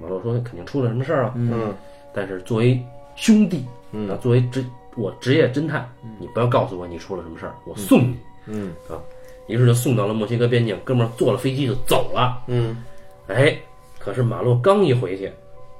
[0.00, 1.74] 马洛说：“肯定出了什么事儿啊。”嗯，
[2.14, 2.80] 但是作为
[3.16, 3.64] 兄弟，
[3.94, 4.64] 嗯啊，作为职
[4.96, 8.18] 我职业侦探，你不要告诉我你出了什么事儿，我送你。
[8.46, 8.98] 嗯啊，
[9.46, 12.42] 于是就送到了墨西哥边境，哥们儿坐了飞机就走了。
[12.48, 12.82] 嗯
[13.28, 13.56] 哎，
[13.98, 15.32] 可是马洛刚一回去，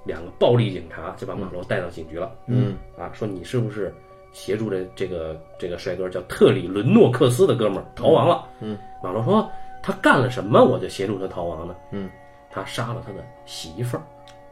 [0.05, 2.33] 两个暴力警察就把马洛带到警局了。
[2.47, 3.93] 嗯啊，说你是不是
[4.33, 8.49] 协助这这个这个帅哥叫特里伦诺克斯的哥们儿逃亡了？
[8.61, 9.47] 嗯，马洛说
[9.83, 11.75] 他干了什么，我就协助他逃亡呢？
[11.91, 12.09] 嗯，
[12.51, 14.03] 他杀了他的媳妇儿。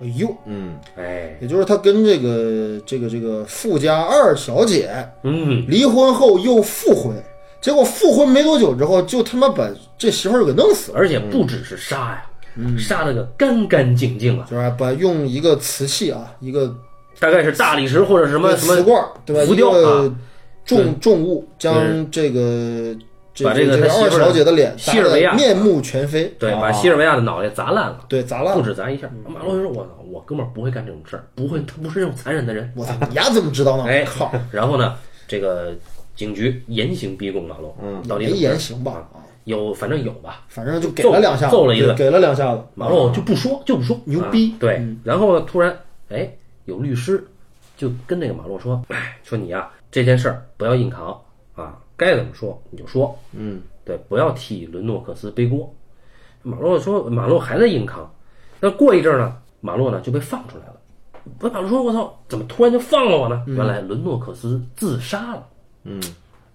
[0.02, 4.90] 哎呦，嗯哎，也就是他跟这个这个这个富家二小姐
[5.22, 7.14] 嗯，离婚后又复婚，
[7.60, 12.76] 结果复婚没多久之后，就他妈把这媳妇儿给弄死了，而且不只是杀呀，嗯。
[12.78, 14.76] 杀了个干干净净啊，就是吧？
[14.76, 16.74] 把用一个瓷器啊，一个
[17.20, 19.46] 大概是大理石或者什么什么瓷罐，对吧？
[19.46, 19.72] 浮雕
[20.64, 23.04] 重重物将这个这
[23.42, 28.00] 把这个他媳妇儿的小姐的脸西尔维亚面目全非，对，啊把西尔维亚的脑袋砸烂了。
[28.08, 28.60] 对，砸烂了。
[28.60, 32.70] 不止砸一下，马洛就说：“我操，我哥们儿不会干这种事儿，不会，他不是那种残忍的人。
[32.76, 33.84] 我操，你丫怎么知道呢？
[33.84, 35.74] 哎靠， ”然后呢，这个
[36.14, 39.08] 警局严刑逼供马洛，嗯到底严刑吧？
[39.14, 40.44] 啊，有，反正有吧。
[40.48, 42.62] 反正就给了两下，揍了一顿给了两下子。
[42.74, 45.74] 马洛就不说，就不说，牛逼啊对，然后呢，突然，
[46.10, 46.30] 哎，
[46.66, 47.26] 有律师
[47.78, 51.16] 就跟那个马洛说：“哎，说你呀、这件事儿不要硬扛啊，
[52.04, 55.72] 该怎么说你就说，嗯对，不要替伦诺克斯背锅。”
[56.42, 58.10] 马洛说：“马洛还在硬扛。”
[58.60, 60.74] 那过一阵儿呢，马洛呢就被放出来了。
[61.38, 63.42] 不，马洛说：“我操，怎么突然就放了我呢？
[63.46, 65.46] 原来伦诺克斯自杀了，
[65.84, 66.02] 嗯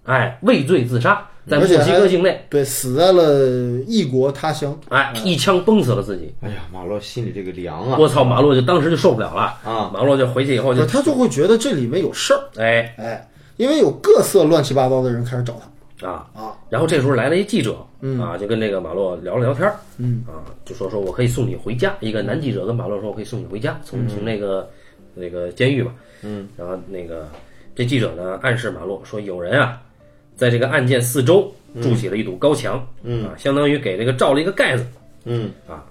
[0.04, 4.78] 哎，畏罪自杀，在墨西哥境内，对，死在了异国他乡。
[4.88, 6.34] 哎，一枪崩死了自己。
[6.40, 7.96] 哎呀，马洛心里这个凉啊！
[7.98, 9.90] 我操，马洛就当时就受不了了啊！
[9.92, 13.28] 马洛就回去以后就，他就会觉得这里面有事儿，哎哎，
[13.58, 15.68] 因为有各色乱七八糟的人开始找他。
[16.08, 17.76] 啊，啊，然后这时候来了一记者，
[18.22, 20.24] 啊，就跟那个马洛聊了聊天儿，嗯。
[20.28, 21.92] 啊，就说说我可以送你回家。
[21.98, 24.70] 一个男记者跟马洛说，我可以送你回家，从从那个
[25.12, 25.92] 那个监狱吧，
[26.22, 27.28] 嗯，然后那个
[27.74, 29.82] 这记者呢暗示马洛说，有人啊，
[30.36, 33.26] 在这个案件四周筑起了一堵高墙，嗯。
[33.26, 34.86] 啊，相当于给这个罩了一个盖子，
[35.24, 35.50] 嗯。
[35.68, 35.84] 啊，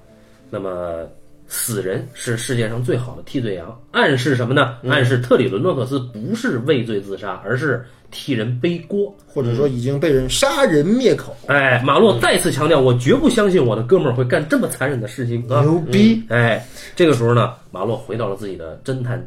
[0.50, 1.06] 那么
[1.48, 4.78] 死人是世界上最好的替罪羊，暗示什么呢？
[4.88, 9.16] 暗示特里伦诺克斯不是畏罪自杀，而是替人背锅。
[9.26, 15.62] 或者说已经被人杀人灭口，哎，马洛再次强调，我绝不相信我的哥们儿会干这么残忍的事情啊！
[15.62, 16.24] 牛逼！
[16.30, 19.24] 哎，这个时候呢，马洛回到了自己的侦探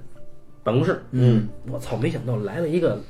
[0.64, 1.00] 办公室。
[1.12, 3.00] 嗯我操，没想到来了一个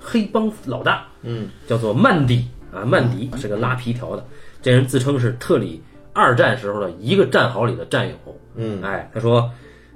[0.00, 4.24] 黑帮老大，嗯叫做曼迪啊，曼迪是个拉皮条的，
[4.62, 5.80] 这人自称是特里
[6.14, 8.14] 二战时候的一个战壕里的战友。
[8.56, 9.50] 嗯哎，他说，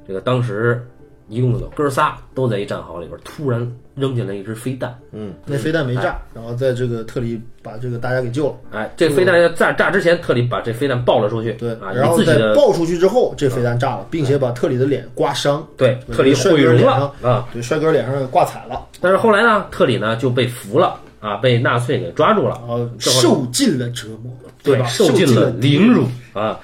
[0.07, 0.87] 这个当时
[1.29, 3.61] 一共有哥仨都在一战壕里边，突然
[3.95, 4.93] 扔进来一只飞弹。
[5.13, 11.53] 嗯那飞弹没炸，然后在这个特里把这个大家给救了，哎，这飞弹要炸炸之前，特里把这飞弹爆了出去。
[11.53, 17.47] 对，啊，然后在以自己爆出去之后，这飞弹炸了，并且把特里的脸刮伤，对特里帅毁容了啊。
[17.53, 24.87] 对，帅哥脸上挂彩了，但是后来呢，特里呢就被俘了啊，被纳粹给抓住了，然后受尽了折磨，吧？
[24.89, 26.59] 受尽尽了凌辱啊。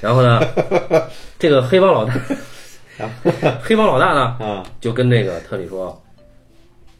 [0.00, 0.40] 然后呢，
[1.38, 2.14] 这个黑帮老大，
[3.62, 4.64] 黑帮老大呢啊。
[4.80, 6.00] 就跟这个特里说，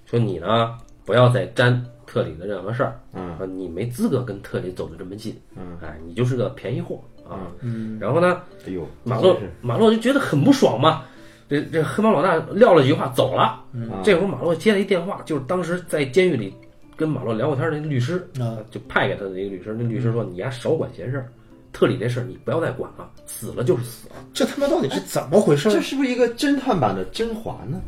[0.04, 7.48] 说你呢不要再沾特里的任何事儿，嗯啊，你没资格跟特里走得这么近，嗯，哎，你就是个便宜货啊。
[7.60, 11.04] 嗯，然后呢，哎呦，马洛马洛就觉得很不爽嘛，
[11.48, 13.42] 这这黑帮老大撂了几句话走了。
[13.42, 13.64] 啊。
[14.04, 16.54] 这会儿马洛接了一电话，就是当时在监狱里
[16.96, 19.74] 跟马洛聊过天的那个律师啊，就派给他的一个律师。
[19.78, 21.28] 那律师说：“你丫少管闲事儿，
[21.76, 24.14] 特里这事儿你不要再管了，死了就是死了。
[24.32, 25.70] 这他妈到底是怎么回事？
[25.70, 27.78] 这是不是一个侦探版的甄嬛呢？”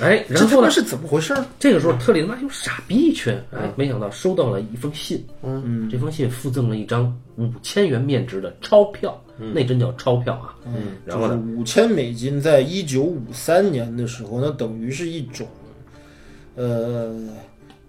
[0.00, 0.70] 哎，然后呢？
[0.70, 1.36] 是怎么回事？
[1.58, 10.56] 这个时候特里他妈有傻逼一圈，哎，没想到收到了一封信，嗯这封信附赠了一张五千元面值的钞票，那真叫钞票啊。
[10.64, 15.46] 嗯然后呢，五千美金，在一九五三年的时候，那等于是一种，
[16.54, 17.14] 呃，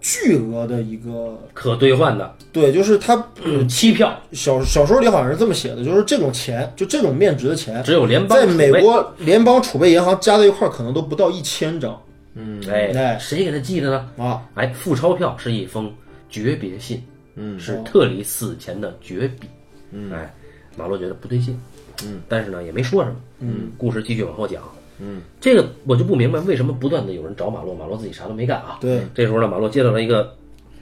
[0.02, 11.98] 巨额的一个，可兑换的对，就是他嗯期票，小小说里好像是这么写的，就是这种钱，就这种面值的钱，只有联邦在美国联邦储备银行加在一块儿，可能都不到一千张
[12.34, 14.10] 嗯哎，哎谁给他寄的呢？
[14.18, 14.42] 啊。
[14.54, 15.90] 哎，付钞票是一封
[16.28, 17.02] 诀别信，
[17.36, 19.46] 嗯是特里死前的绝笔。
[19.92, 20.34] 嗯哎，
[20.76, 21.56] 马洛觉得不对劲，
[22.04, 23.16] 嗯，但是呢也没说什么。
[23.40, 24.62] 嗯，故事继续往后讲。
[25.04, 28.78] 嗯这个我就不明白为什么不断的有人找马洛，马洛自己啥都没干啊。
[28.80, 30.32] 对，这时候呢，马洛接到了一个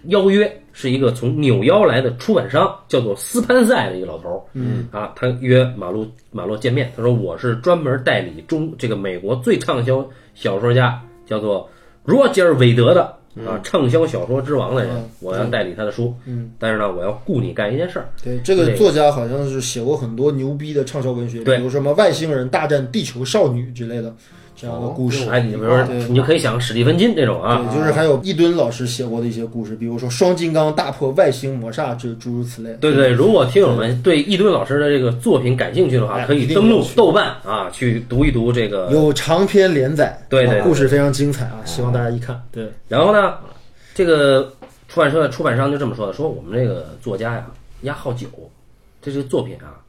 [0.05, 4.41] 邀约，是一个从纽邀来的出版商，叫做斯潘塞的一个老头儿。
[4.53, 11.69] 嗯啊，他约马洛马洛见面，他说我是专门代理中这个美国最畅销小说家叫做
[12.05, 13.15] 罗杰尔韦德的
[13.47, 24.12] 啊，畅销小说之王的人嗯，我要代理他的书，嗯，但是呢，我要雇你干一件事儿，对，这个作家好像是写过很多牛逼的畅销文学，比如什么外星人大战地球少女之类的
[24.61, 25.27] 这样的故事。
[25.31, 32.75] 哎，你比如说，你就可以想史蒂芬金这种啊，对，就是还有一吨老师写过的一些故事，比如说双金刚大破外星魔煞，这诸如此类。
[32.75, 38.88] 对对，如果听友们对一吨老师的这个作品感兴趣的话，哎可以登录豆瓣啊，去读一读这个。
[38.90, 42.40] 有长篇连载，对对故事非常精彩啊，希望大家一看。
[42.53, 43.35] 对，然后呢，
[43.94, 44.53] 这个
[44.88, 47.46] 出版社出版商就这么说的，说我们这个作家呀，
[47.83, 48.27] 压好久，
[49.01, 49.81] 这是作品啊，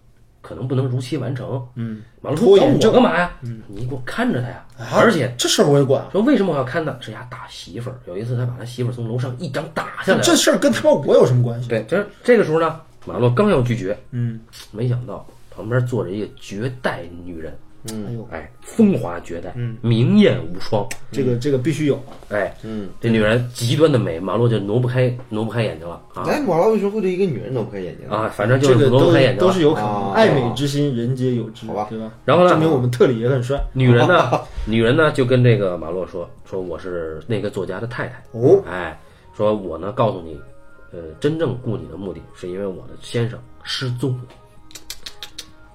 [0.41, 1.65] 可能不能如期完成。
[1.75, 3.31] 嗯，马路说找我干嘛呀？
[3.67, 4.65] 你给我看着他呀！
[4.77, 6.97] 啊而且这事儿我也管，说为什么我要看他？
[6.99, 7.99] 是家，打媳妇儿。
[8.07, 10.21] 有一次他把他媳妇儿从楼上一掌打下来。
[10.21, 11.69] 这事儿跟他妈我有什么关系？
[11.69, 14.39] 对，这这个时候呢，马洛刚要拒绝，嗯，
[14.71, 17.57] 没想到旁边坐着一个绝代女人，
[17.89, 19.77] 哎呦，哎，风华绝代，嗯。
[19.81, 21.99] 明艳无双，这个这个必须有。
[22.29, 26.23] 哎，嗯，这女人极端的美，马洛就挪不开挪不开眼睛了啊。
[26.27, 28.07] 哎，马洛为什么会对一个女人挪不开眼睛？
[28.09, 29.47] 啊，反正就这个是挪不都开眼睛。
[29.47, 30.13] 都是有可能，啊。
[30.13, 31.87] 爱美之心，人皆有之，好吧。
[31.89, 32.11] 对吧？
[32.23, 32.51] 然后呢？
[32.51, 33.59] 证明我们特里也很帅。
[33.73, 34.29] 女人呢，
[34.67, 38.99] 女人呢就跟这个马洛说，说我是那个作家的太太，哦，哎，
[39.35, 40.39] 说我呢告诉你，
[40.91, 44.23] 呃，真正雇你的目的是因为我的先生失踪了。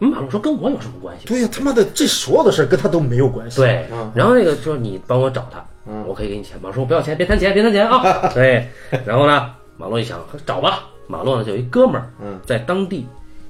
[0.00, 1.26] 嗯马洛说跟我有什么关系？
[1.26, 3.60] 对呀，他妈的，这所有的事儿跟他都没有关系。
[3.60, 6.56] 对嗯，然后那个说你帮我找他，嗯我可以给你钱。
[6.60, 8.28] 马洛说我不要钱，别谈钱，别谈钱啊。
[8.34, 8.68] 对，
[9.06, 13.06] 然后呢，马洛一想找吧，马洛呢就有一哥们儿，嗯，在当地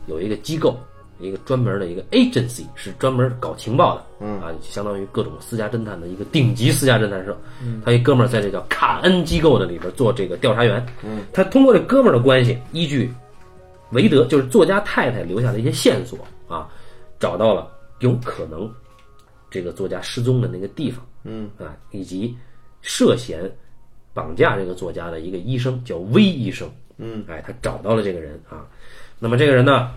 [0.06, 0.78] 有一个机构，
[1.18, 7.36] 一个专门的一个 agency 是专门搞情报的，嗯啊，相当于各种私家侦探的一个顶级私家侦探社。
[7.60, 10.86] 嗯，他一哥们儿在这叫卡恩机构的里边做这个调查员。
[11.02, 13.12] 嗯，他通过这哥们儿的关系，依据
[13.90, 16.68] 韦德就是作家太太留下的一些线索啊，
[17.18, 18.72] 找到了有可能
[19.50, 21.04] 这个作家失踪的那个地方。
[21.24, 22.36] 嗯啊，以及
[22.82, 23.50] 涉嫌
[24.14, 26.70] 绑架这个作家的一个医生叫威医生。
[26.98, 28.64] 嗯，哎，他找到了这个人啊。
[29.18, 29.90] 那么这个人呢，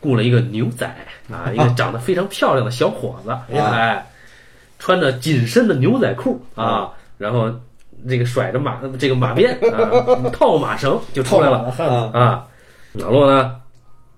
[0.00, 0.86] 雇了一个牛仔
[1.30, 4.06] 啊，一个 长得非常漂亮的小伙子， 哎，
[4.78, 7.50] 穿着紧身的牛仔裤啊，然后
[8.08, 11.70] 这个甩着马这个马鞭啊， 套马绳就出来了。
[12.12, 12.46] 啊，
[12.92, 13.60] 老洛呢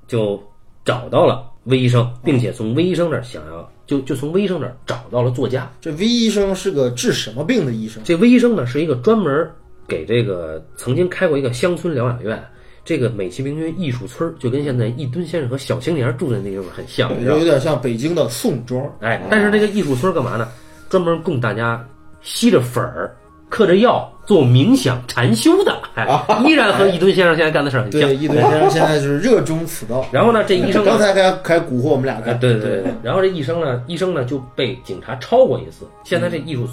[0.07, 0.43] 就
[0.87, 5.71] 找到了威医生，并且从威医生那儿想要就就从威医生那儿找到了作家。
[5.81, 8.03] 这魏医生是个治什么病的医生？
[8.05, 9.51] 这威医生呢是一个专门
[9.89, 12.43] 给这个曾经开过一个乡村疗养院，
[12.85, 17.13] 这个美其名曰艺术村儿，就跟现在一吨先生和小青年住的那个地方很像？
[17.25, 18.89] 有点像北京的宋庄。
[19.01, 20.49] 哎，但是这个艺术村干嘛呢？
[20.89, 21.85] 专门供大家
[22.23, 23.17] 吸着粉儿、
[23.49, 26.05] 嗑着药做冥想禅修的，哎，
[26.45, 28.01] 依然和一吨先生现在干的事儿很像。
[28.01, 30.05] 对，一吨先生现在就是热衷此道。
[30.11, 32.95] 然后呢，这医生刚才还还蛊惑我们俩哎，对对对对。
[33.03, 36.69] 然后这医生呢，医生呢就被警察抄过一次，现在这艺术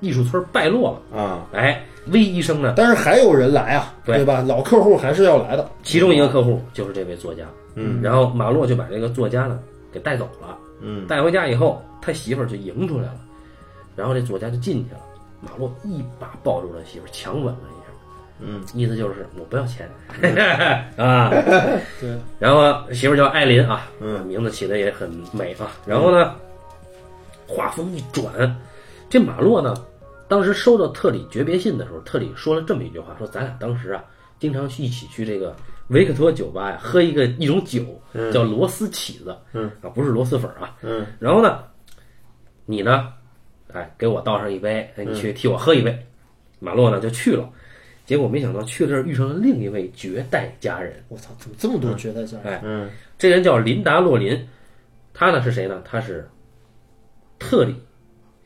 [0.00, 1.20] 艺术村败落了。
[1.20, 4.42] 啊，哎，威医生呢，但是还有人来啊，对对吧？
[4.46, 5.70] 老客户还是要来的。
[5.82, 7.44] 其中一个客户就是这位作家。
[7.74, 9.58] 嗯，然后马洛就把这个作家呢
[9.92, 10.56] 给带走了。
[10.80, 13.20] 嗯，带回家以后，他媳妇儿就迎出来了，
[13.94, 15.00] 然后这作家就进去了。
[15.44, 17.84] 马洛一把抱住了媳妇，强吻了一下。
[18.40, 19.88] 嗯，意思就是我不要钱
[20.98, 21.30] 啊。
[22.00, 25.70] 对，然后媳妇叫艾琳啊，嗯名字起的也很美啊。
[25.86, 26.34] 然后呢，
[27.46, 28.56] 话锋一转，
[29.08, 29.74] 这马洛呢，
[30.26, 34.04] 当时收到特里诀别信的时候，特里说了这么一句话，说咱俩当时啊，
[34.40, 35.54] 经常去一起去这个
[35.88, 37.82] 维克托酒吧呀，喝一个一种酒
[38.32, 40.74] 叫螺丝起子，嗯啊，不是螺蛳粉啊。
[40.82, 41.60] 嗯然后呢，
[42.66, 43.12] 你呢，
[43.74, 45.94] 哎，给我倒上一杯，哎你去替我喝一杯。
[46.60, 47.46] 马洛呢就去了，
[48.06, 50.94] 结果没想到去了这儿遇上了另一位绝代佳人。
[51.08, 52.54] 我操，怎么这么多绝代佳人？
[52.54, 54.48] 哎，嗯这人叫琳达·洛林，
[55.12, 55.82] 她呢是谁呢？
[55.84, 56.26] 她是
[57.38, 57.74] 特里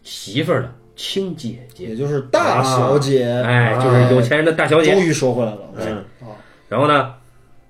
[0.02, 4.92] 媳妇儿的亲姐姐，也就是大小姐，哎，就是有钱人的大小姐。
[4.94, 5.60] 终于说回来了。
[5.76, 6.34] 嗯啊，
[6.68, 7.14] 然后呢，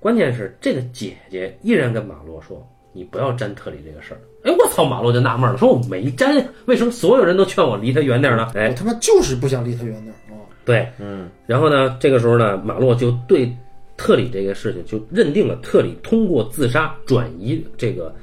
[0.00, 2.66] 关键是这个姐姐依然跟马洛说
[2.98, 4.84] ：“你不要沾特里这个事儿。”哎，我操！
[4.84, 6.34] 马洛就纳闷了，说：“我没沾，
[6.66, 10.42] 为什么所有人都劝我离他远点儿呢？”哎我，他妈就是不想离他远点儿啊！
[10.64, 13.52] 对，嗯然后呢，这个时候呢，马洛就对
[13.96, 18.14] 特里这个事情就认定了特里通过自杀转移这个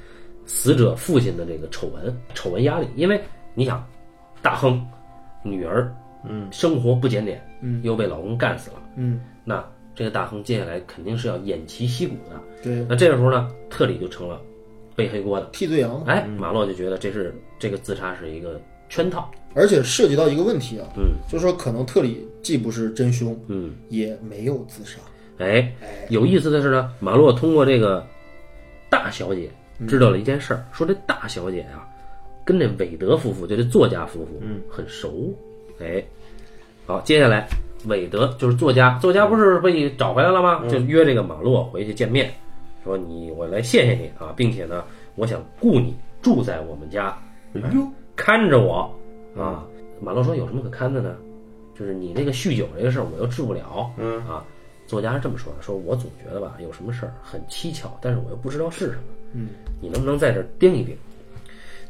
[0.46, 3.22] 死者父亲的这个丑闻丑闻压力，因为
[3.54, 3.86] 你想，
[4.42, 4.84] 大亨
[5.44, 5.94] 女儿
[6.28, 12.40] 嗯生活不检点，嗯又被老公干死了，嗯，那这个大亨接下来肯定是要偃旗息鼓的。
[12.64, 14.40] 对，那这个时候呢，特里就成了
[14.96, 15.46] 背黑锅的。
[15.52, 16.04] 替罪羊嘛。
[16.08, 19.30] 哎，马洛就觉得这是这个自杀是一个圈套。
[19.54, 25.00] 而且涉及到一个问题啊，嗯就是说可能特里既不是真凶，嗯，也没有自杀。
[25.38, 25.74] 哎，
[26.10, 28.06] 有意思的是呢，马洛通过这个
[28.90, 29.50] 大小姐
[29.88, 31.88] 知道了一件事儿，说这大小姐啊，
[32.44, 35.34] 跟这韦德夫妇，就这作家夫妇，嗯，很熟。
[35.80, 36.04] 哎，
[36.86, 37.48] 好，接下来
[37.86, 40.66] 韦德就是作家，作家不是被找回来了吗？
[40.68, 42.34] 就约这个马洛回去见面，
[42.86, 44.84] 说你我来谢谢你啊，并且呢，
[45.16, 47.18] 我想雇你住在我们家，
[47.56, 48.90] 哎呦看着我
[49.36, 49.66] 啊。
[50.00, 51.16] 马洛说有什么可看的呢？
[51.78, 53.92] 就是你那个酗酒这个事儿，我又治不了。
[53.98, 54.46] 嗯啊，
[54.86, 59.04] 作家是这么说的：说我总觉得吧，有什么事儿很蹊跷，但是我又不知道是什么。
[59.34, 59.50] 嗯，
[59.82, 60.96] 你能不能在这儿盯一盯？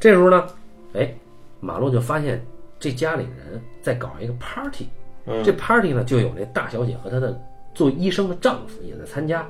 [0.00, 0.46] 这时候呢，
[0.94, 1.12] 哎，
[1.60, 2.42] 马洛就发现
[2.78, 4.86] 这家里人在搞一个 party。
[5.26, 7.38] 嗯这 party 呢，就有那大小姐和她的
[7.74, 9.46] 做医生的丈夫也在参加。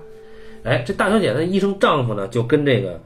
[0.66, 3.00] 哎，这大小姐的医生丈夫呢，就跟这个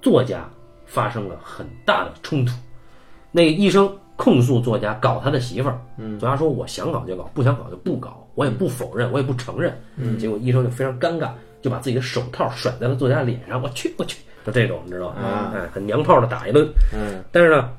[0.00, 0.48] 作家
[0.86, 2.54] 发生了很大的冲突。
[3.30, 9.78] 那个医生控诉作家搞他的媳妇儿，嗯，作家说我想搞就搞，不想搞就不搞，我也不否认，我也不承认。
[9.96, 11.28] 嗯，结果医生就非常尴尬，
[11.60, 15.20] 就把自己的手套甩在了作家脸上，我去我去，就这种你知道吗？
[15.20, 16.66] 啊哎，很娘炮的打一顿。
[16.94, 17.70] 嗯但是呢，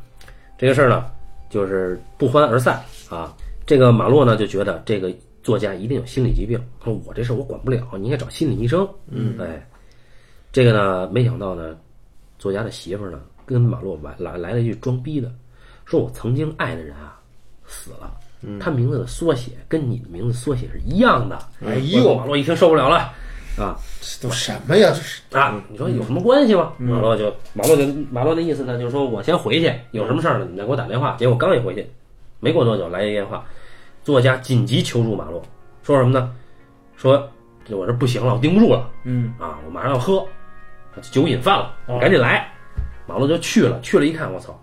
[0.59, 1.05] 这个事儿呢，
[1.49, 3.33] 就是不欢而散啊。
[3.65, 5.11] 这个马洛呢就觉得这个
[5.47, 8.85] 作家一定有心理疾病，说我这事儿我管不了，你应该找心理医生。
[9.09, 9.65] 嗯，哎，
[10.51, 11.77] 这个呢，没想到呢，
[12.37, 15.31] 作家的媳妇儿呢跟马洛来来来了一句装逼的，
[15.85, 17.17] 说我曾经爱的人啊
[17.65, 18.11] 死了，
[18.59, 21.39] 他名字的缩写跟你的名字缩写是一样的。
[21.65, 23.13] 哎呦马洛一听受不了了
[23.57, 24.89] 啊，这都什么呀？
[24.89, 26.73] 这是啊，你说有什么关系吗？
[26.77, 31.15] 马洛就马洛就马洛的意思呢，就是说我先回去，有什么事儿呢，你再给我打电话。
[31.17, 31.89] 结果刚一回去，
[32.41, 33.45] 没过多久来一电话，
[34.07, 35.43] 作家紧急求助马洛，
[35.83, 36.33] 说什么呢？
[36.95, 37.29] 说
[37.65, 40.25] 这我这不行了，我盯不住了嗯啊，我马上要喝，
[41.11, 42.49] 酒瘾犯了，你赶紧来。
[43.05, 44.57] 马洛就去了，去了一看，我操，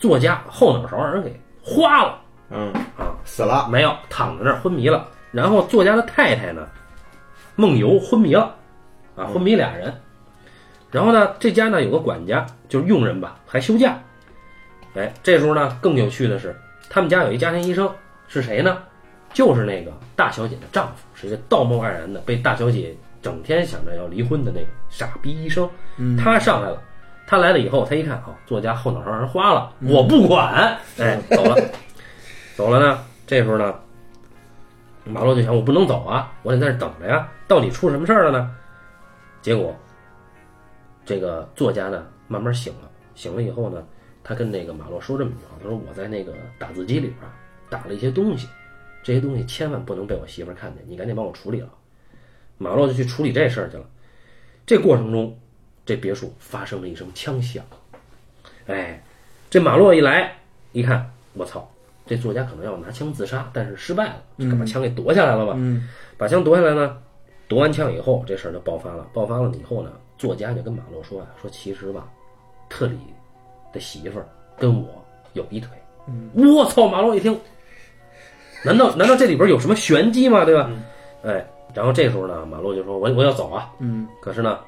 [0.00, 3.68] 作家后脑勺让人给花了嗯，啊，死了。
[3.70, 5.06] 没有躺在那儿昏迷了。
[5.30, 6.66] 然后作家的太太呢，
[7.54, 8.52] 梦游昏迷了，
[9.14, 9.94] 啊，昏迷俩人。
[10.90, 13.96] 然后呢，这家呢有个管家，就是佣人吧，还休假。
[14.96, 17.88] 哎，这时候呢更有趣的是，他们家有一家庭医生，
[18.28, 18.78] 是谁呢？
[19.34, 25.68] 就是那个大小姐的丈夫，是一个道貌岸然的，被大小姐整天想着要离婚的那个傻逼医生。
[26.16, 26.82] 他上来了，
[27.26, 31.56] 他来了以后，他一看，哦，作家后脑勺让人花了，我不管，哎，走了。
[32.56, 33.74] 走了呢，这时候呢，
[35.04, 38.50] 马洛就想我不能走啊，我得在这等着呀，到底出什么事儿了呢？
[39.42, 39.76] 结果，
[41.04, 43.84] 这个作家呢慢慢醒了，醒了以后呢，
[44.24, 47.30] 他跟那个马洛说这么一句话，他说我在那个打字机里边啊
[47.70, 48.48] 打了一些东西，
[49.02, 51.68] 这些东西千万不能被我媳妇看见，你赶紧帮我处理了。
[52.56, 53.84] 马洛就去处理这事儿去了。
[54.66, 55.38] 这过程中，
[55.86, 57.64] 这别墅发生了一声枪响，
[58.66, 59.02] 哎，
[59.48, 60.36] 这马洛一来
[60.72, 61.68] 一看，我操！
[62.06, 65.52] 这作家可能要拿枪自杀，但是失败了，就把枪给夺下来了吧？
[65.56, 66.96] 嗯把枪夺下来呢，
[67.46, 69.06] 夺完枪以后，这事儿就爆发了。
[69.12, 72.08] 爆发了以后呢，作家就跟马洛说啊，说其实吧，
[72.68, 72.96] 特里
[73.72, 74.26] 的媳妇儿
[74.58, 74.88] 跟我
[75.34, 75.70] 有一腿。
[76.32, 76.88] 我操！
[76.88, 77.38] 马洛一听，
[78.64, 80.44] 难道难道这里边有什么玄机吗？
[80.44, 80.70] 对吧？
[81.22, 81.44] 哎，
[81.74, 83.72] 然后这时候呢，马洛就说我我要走啊。
[83.78, 84.58] 嗯可是呢，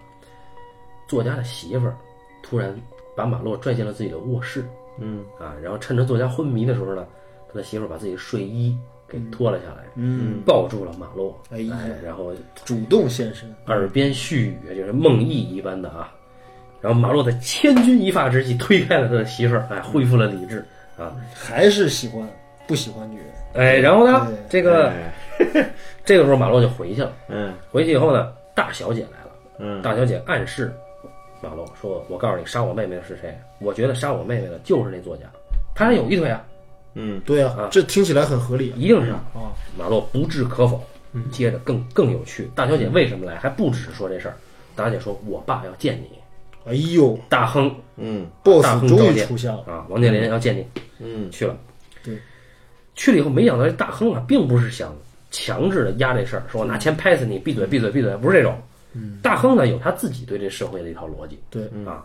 [1.09, 1.96] 作家的媳妇儿
[2.42, 2.74] 突然
[3.16, 4.64] 把马洛拽进了自己的卧室。
[4.98, 7.07] 嗯啊，然后趁着作家昏迷的时候呢，
[7.48, 8.76] 他的媳妇儿把自己的睡衣
[9.09, 12.33] 给脱了下来，嗯，抱住了马洛，哎呀然后
[12.64, 16.12] 主动现身，耳边絮语，就是梦呓一般的啊。
[16.83, 20.64] 然后马洛在千钧一发之际推开了他的媳妇儿，哎，恢复了理智
[20.98, 22.29] 啊，还是喜欢
[22.66, 23.26] 不喜欢女人？
[23.55, 25.13] 哎，然后呢，这个哎
[26.05, 30.73] 这个时候马洛就回去了，嗯回去以后呢，大小姐来了，嗯大小姐暗示
[31.43, 33.35] 马洛说：“我告诉你，杀我妹妹的是谁？
[33.61, 35.25] 我觉得杀我妹妹的就是那作家，
[35.75, 36.45] 他还有一腿啊，
[36.95, 38.75] 嗯对啊，这听起来很合理啊。
[38.77, 40.81] 一定是。”啊，马洛不置可否。
[41.33, 43.37] 接着更更有趣，大小姐为什么来？
[43.39, 44.37] 还不只是说这事儿。
[44.77, 49.65] 大小姐说：“我爸要见你，哎呦大亨嗯，boss 大亨终于出现了。
[49.67, 50.65] 啊，王健林要见你。”
[51.01, 51.57] 嗯去了。
[53.01, 54.95] 对，去了以后，没想到这大亨啊，并不是想
[55.31, 58.57] 强制的压这事儿，说我拿钱拍死你，闭嘴闭嘴闭嘴，不是这种。
[59.23, 61.39] 大亨呢有他自己对这社会的一套逻辑。
[61.49, 62.05] 对，啊，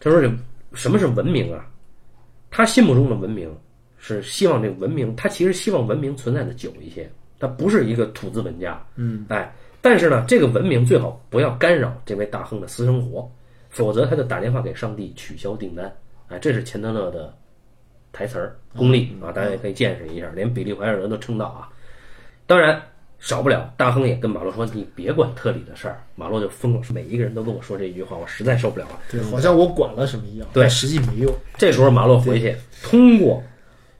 [0.00, 0.30] 他说这
[0.74, 1.64] 什么是文明啊？
[2.50, 3.48] 他心目中的文明
[3.98, 13.30] 是希望这个文明，他其实希望文明存在的久一些，他不是一个土资本家，嗯，哎，但是呢，这个文明最好不要干扰这位大亨的私生活，
[13.70, 15.90] 否则他就打电话给上帝取消订单，
[16.28, 17.34] 哎，这是钱德勒的
[18.14, 21.68] 台词儿功力啊，大家也可以见识一下，连比利怀尔德都称道啊。
[22.46, 22.80] 当然，
[23.18, 29.00] 少不了大亨也跟马洛说：“你别管特里的事儿。”马洛就疯了，每一个人都跟我说这一句话，我实在受不了了。
[29.10, 31.34] 对，好像我管了什么一样，对实际没用。
[31.58, 33.42] 这时候马洛回去，通过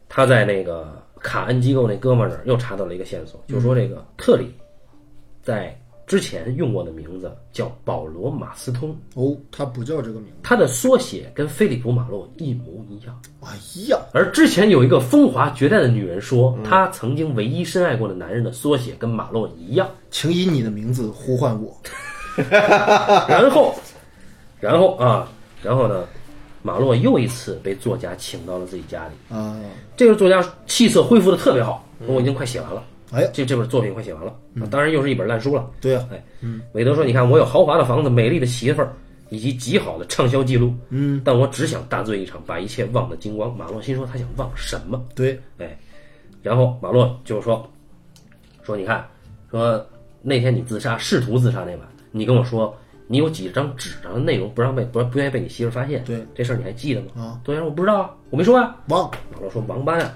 [0.09, 4.55] 他在那个卡恩机构那哥们儿那儿又查到了一个线索，就说这个特里
[5.43, 5.77] 在
[6.07, 10.37] 之前用过的名字叫保罗·马斯通，哦，他不叫这个名字。
[10.43, 13.19] 他的缩写跟菲利普·马洛一模一样。
[13.41, 13.51] 哎
[13.89, 19.89] 呀，而之前有一个风华绝代的女人说，她曾经唯一深爱过的男人的缩写跟马洛一样。
[20.11, 21.75] 请以你的名字呼唤我。
[23.29, 23.75] 然后，
[24.61, 25.29] 然后啊，
[25.63, 26.05] 然后呢，
[26.63, 29.35] 马洛又一次被作家请到了自己家里。
[29.35, 29.59] 啊，
[29.97, 32.85] 这个作家气色恢复的特别好，我已经快写完了。
[33.15, 34.35] 哎，这这本作品快写完了，
[34.71, 35.71] 当然又是一本烂书了。
[35.81, 38.93] 对啊，哎，嗯，韦德说：“你看，我有豪华的房子、美丽的媳妇儿，
[39.31, 45.79] 以及极好的畅销记录，嗯，但我只想大醉一场，把一切忘得精光。”马洛心说：“他想忘什么？”对，哎，
[46.43, 47.71] 然后马洛就说
[48.63, 49.07] ：“说你看，
[49.51, 49.87] 说
[50.23, 60.13] 那天你自杀，试图自杀那晚，你跟我说你有几张纸上的内容不让被不不愿意被你媳妇发现，对这事儿你还记得吗？”啊，作家说：“我不知道啊，我没说啊。”忘马洛说：“王八蛋。”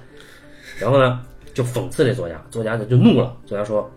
[0.81, 1.21] 然后呢，
[1.55, 3.37] 就讽刺这作家，作家就就怒了。
[3.47, 3.91] 作家说：“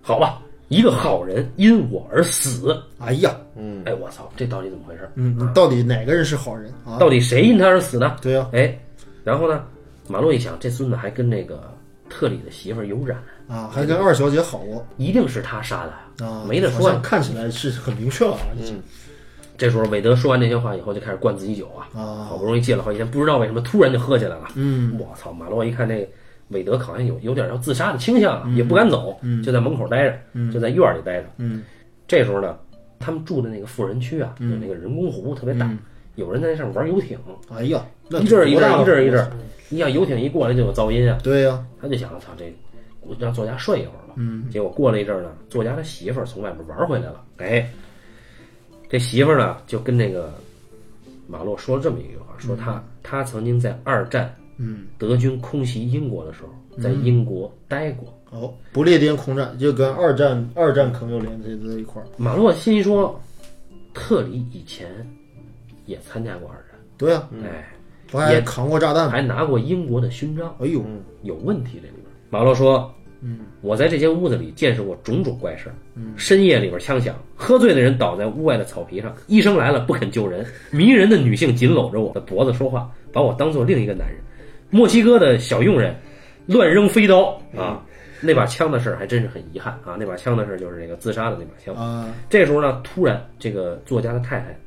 [0.00, 2.80] 好吧，一个好人因我而死。
[2.98, 5.08] 哎呀，嗯，哎，我操，这到底怎么回事？
[5.14, 6.98] 嗯，到底哪个人是好人啊？
[6.98, 8.16] 到底谁因他而死呢？
[8.22, 8.78] 对呀，哎，
[9.22, 9.64] 然后呢，
[10.08, 11.72] 马洛一想，这孙子还跟那个
[12.08, 13.18] 特里的媳妇有染，
[13.48, 17.00] 啊，还跟二小姐好过一定是他杀的，啊，没得说呀。
[17.02, 18.80] 看起来是很明确了啊，已经
[19.56, 24.48] 这时候韦德说完这些话以后，就开始灌自己酒啊，啊好不容易戒了好几天，不知道为什么突然就喝起来了。
[24.54, 25.32] 嗯，我操！
[25.32, 26.08] 马洛一看这
[26.48, 30.18] 韦德好像有有点要自杀的倾向啊，也不敢走，就在门口待着，
[30.52, 31.28] 就在院里待着。
[31.38, 31.62] 嗯，
[32.06, 32.58] 这时候呢，
[32.98, 35.70] 他们住的那个富人区啊，有那个人工湖特别大，
[36.16, 37.18] 有人在那上面玩游艇，
[37.50, 39.30] 哎呀，一阵一阵一阵一阵，
[39.68, 42.54] 你想游艇一过来就有噪音啊，对呀，他就想，操这，
[43.00, 44.14] 我让作家睡一会儿吧。
[44.16, 47.68] 嗯，结果过了一阵呢，作家的媳妇儿从外边玩回来了，哎，
[48.88, 50.32] 这媳妇儿呢就跟那个
[51.26, 58.12] 马洛说了这么一句话，说他他曾经在二战嗯，德军空袭英国的时候，在英国待过。
[58.30, 63.20] 哦，不列颠空战就跟二战二战可能又联系在一块儿，马洛心说，
[63.92, 64.88] 特里以前
[65.86, 67.72] 也参加过二战，对呀，哎，
[68.10, 69.08] 不还扛过炸弹？
[69.08, 70.82] 还拿过英国的勋章，哎呦，
[71.22, 72.06] 有问题这里边。
[72.28, 75.74] 马洛说，嗯，我在这间屋子里见识过种种怪事儿，
[76.16, 84.18] 深夜里边枪响，喝醉的人倒在屋外的草皮上，医生来了不肯救人，迷人的女性紧搂着我的脖子说话，把我当做另一个男人，
[84.74, 85.94] 墨西哥的小佣人
[86.46, 87.80] 乱扔飞刀啊。
[88.20, 89.96] 那把枪的事儿还真是很遗憾啊！
[89.98, 91.74] 那把枪的事儿就是那个自杀的那把枪。
[91.74, 94.58] 啊，这个时候呢，突然这个作家的太太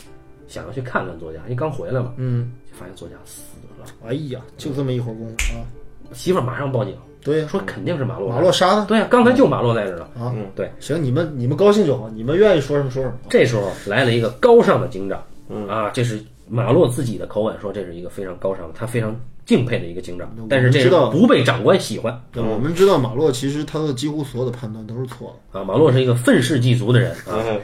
[0.47, 3.41] 想要去看看作家，因为刚回来嘛，嗯，就发现作家死
[3.79, 3.87] 了。
[4.05, 5.65] 哎呀，就这么一会儿功夫啊，
[6.13, 8.29] 媳妇儿马上报警，对呀，说肯定是马洛。
[8.29, 10.07] 马洛杀的对呀、刚才就马洛在这儿呢。
[10.19, 10.71] 啊，嗯，对。
[10.79, 13.15] 行，你们你们高兴就好，你们愿意说什么说什么。
[13.27, 15.19] 这时候来了一个高尚的警长，
[15.67, 20.29] 啊，这是马洛自己的口吻说，这是一个非常高尚的，他非常敬佩的一个警长。
[20.47, 25.59] 但是这个不被长官喜欢对，我们知道马洛其实他的几乎所有的判断都是错的。
[25.59, 25.63] 啊。
[25.63, 27.59] 马洛是一个愤世嫉俗的人啊，嗯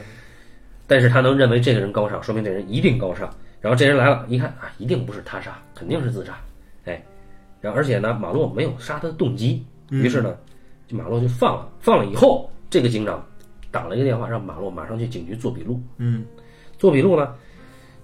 [0.86, 3.32] 但是他能认为这个人高尚，说明这人一定高尚。
[3.60, 6.38] 然后这人来了，一看啊，一定不是他杀，肯定是自杀。
[6.84, 7.02] 哎，
[7.62, 10.36] 然后而且呢，马洛没有杀他的动机，于是呢，
[10.86, 11.66] 就马洛就放了。
[11.80, 13.26] 放了以后，这个警长
[13.70, 15.80] 打了一个电话，让马洛马上去警局做笔录。
[15.96, 16.22] 嗯，
[16.78, 17.34] 做笔录呢，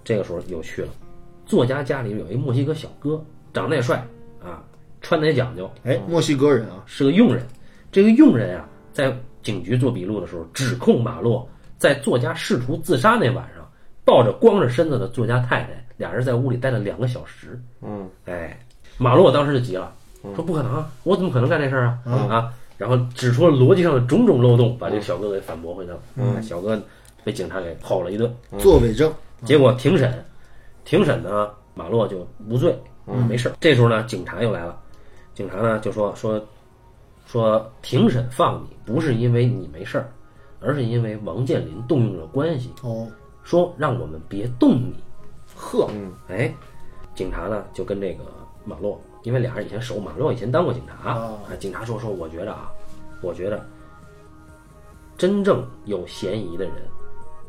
[0.02, 0.88] 这个时候有趣了，
[1.44, 3.22] 作家家里有一墨西哥小哥，
[3.52, 3.96] 长得也帅
[4.42, 4.62] 啊，
[5.00, 7.46] 穿的也讲究，哎，墨西哥人啊，是个佣人。
[7.92, 11.48] 这个佣人啊，在警局做笔录的时候，指控马洛
[11.78, 13.68] 在作家试图自杀那晚上，
[14.04, 17.60] 抱着光着身子的作家太太，俩人在屋里待了两个小时。
[17.82, 18.58] 嗯，哎，
[18.98, 19.92] 马洛当时就急了，
[20.34, 22.14] 说不可能啊，我怎么可能干这事儿啊？
[22.28, 25.98] 啊，然后指出了逻辑上的种种漏洞，把这个小哥给反驳回去了。
[26.16, 26.80] 嗯，小哥
[27.24, 28.32] 被警察给吼了一顿。
[28.58, 29.12] 作伪证。
[29.44, 30.22] 结果庭审，
[30.84, 33.54] 庭审呢，马洛就无罪，没事儿。
[33.60, 34.78] 这时候呢，警察又来了，
[35.34, 36.40] 警察呢就说说
[37.26, 40.12] 说庭审放你不是因为你没事儿，
[40.60, 43.06] 而是因为王健林动用了关系，哦，
[43.42, 44.94] 说让我们别动你。
[45.56, 45.88] 呵，
[46.28, 46.52] 哎，
[47.14, 48.24] 警察呢就跟这个
[48.64, 51.56] 马洛，因为俩人以前熟，马洛以前当过警察哦啊。
[51.56, 52.70] 警察说说，我觉得啊，
[53.22, 53.64] 我觉得
[55.18, 56.74] 真正有嫌疑的人，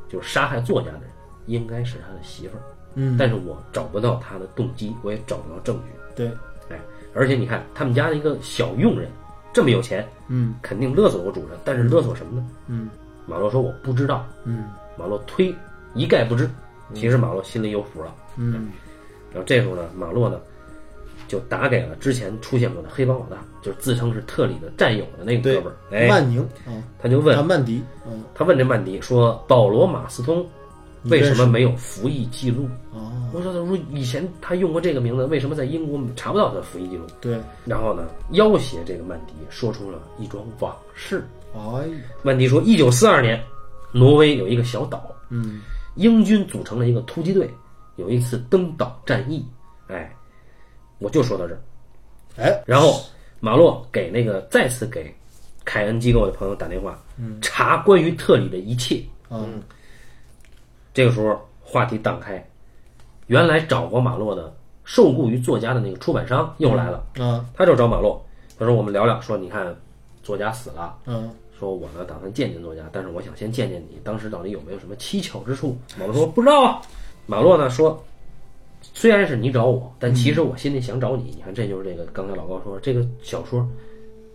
[0.09, 1.09] 就是杀害作家的人，
[1.45, 2.63] 应该是他的媳妇儿。
[2.95, 5.91] 嗯，但是我找不到他的动机，我也找不到证据。
[6.15, 6.27] 对，
[6.69, 6.79] 哎，
[7.13, 9.09] 而且你看他们家的一个小佣人
[9.53, 12.47] 这么有钱，嗯肯定勒索过主人，但是勒索什么呢？
[12.67, 12.89] 嗯
[13.27, 14.65] 马洛说我不知道，嗯
[14.97, 15.53] 马洛推
[15.93, 16.49] 一概不知。
[16.93, 18.13] 其实马洛心里有谱了。
[18.35, 18.69] 嗯，
[19.31, 20.37] 然后这时候呢，马洛呢
[21.25, 25.75] 就打给了之前出现过的黑帮老大，就是自称是特里的战友的那个哥们儿。
[25.95, 30.45] 哎，曼宁啊，他就问啊曼迪，嗯他问这曼迪说：“保罗·马斯通
[31.03, 32.69] 为什么没有服役记录？
[32.91, 33.11] 哦？
[33.33, 37.05] 我说，他说以前他用过这个名字，为什么在英国查不到他的服役记录？
[37.21, 41.25] 对，然后呢，要挟这个曼迪说出了一桩往事。
[41.55, 41.87] 哎，
[42.21, 43.41] 曼迪说，一九四二年，
[43.91, 45.61] 挪威有一个小岛，嗯，
[45.95, 47.49] 英军组成了一个突击队，
[47.95, 49.45] 有一次登岛战役。
[49.87, 50.13] 哎，
[50.99, 51.61] 我就说到这儿。
[52.37, 53.01] 哎，然后
[53.39, 55.13] 马洛给那个再次给
[55.65, 59.01] 凯恩机构的朋友打电话，嗯查关于特里的一切。
[59.29, 59.61] 嗯，
[60.93, 62.45] 这个时候话题荡开，
[63.27, 68.23] 原来找过马洛的受雇于作家的那个出版商又来了，啊，他就找马洛，
[68.57, 69.75] 他说我们聊聊，说你看
[70.21, 75.77] 作家死了，嗯，说我呢打算见见作家，但是我想先见见你当时到底有没有什么蹊跷之处。
[75.99, 76.81] 马洛说不知道啊。
[77.27, 78.03] 马洛呢说，
[78.81, 81.23] 虽然是你找我，但其实我心里想找你。
[81.35, 83.65] 你看，这就是这个刚才老高说这个小说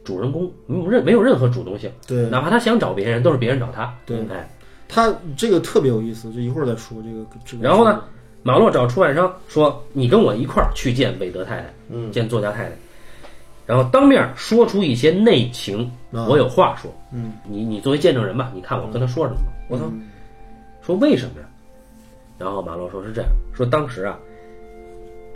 [0.05, 3.93] 主人公没有任没有任何主动性，对，哪怕他想找别人，都是别人找他。
[4.07, 4.49] 对哎，
[4.89, 7.63] 他这个特别有意思，就一会儿再说这个这个。
[7.63, 8.03] 然后呢，
[8.43, 12.73] 马洛找出版商说：“你跟我一块儿去见韦德太太，嗯见作家太太，
[13.67, 16.91] 然后当面说出一些内情，啊我有话说。
[17.13, 19.41] 嗯，你你作为见证人吧，你看我跟他说什么？
[19.69, 19.85] 我操，
[20.83, 21.47] 说为什么呀？
[22.39, 24.19] 然后马洛说是这样，说当时啊，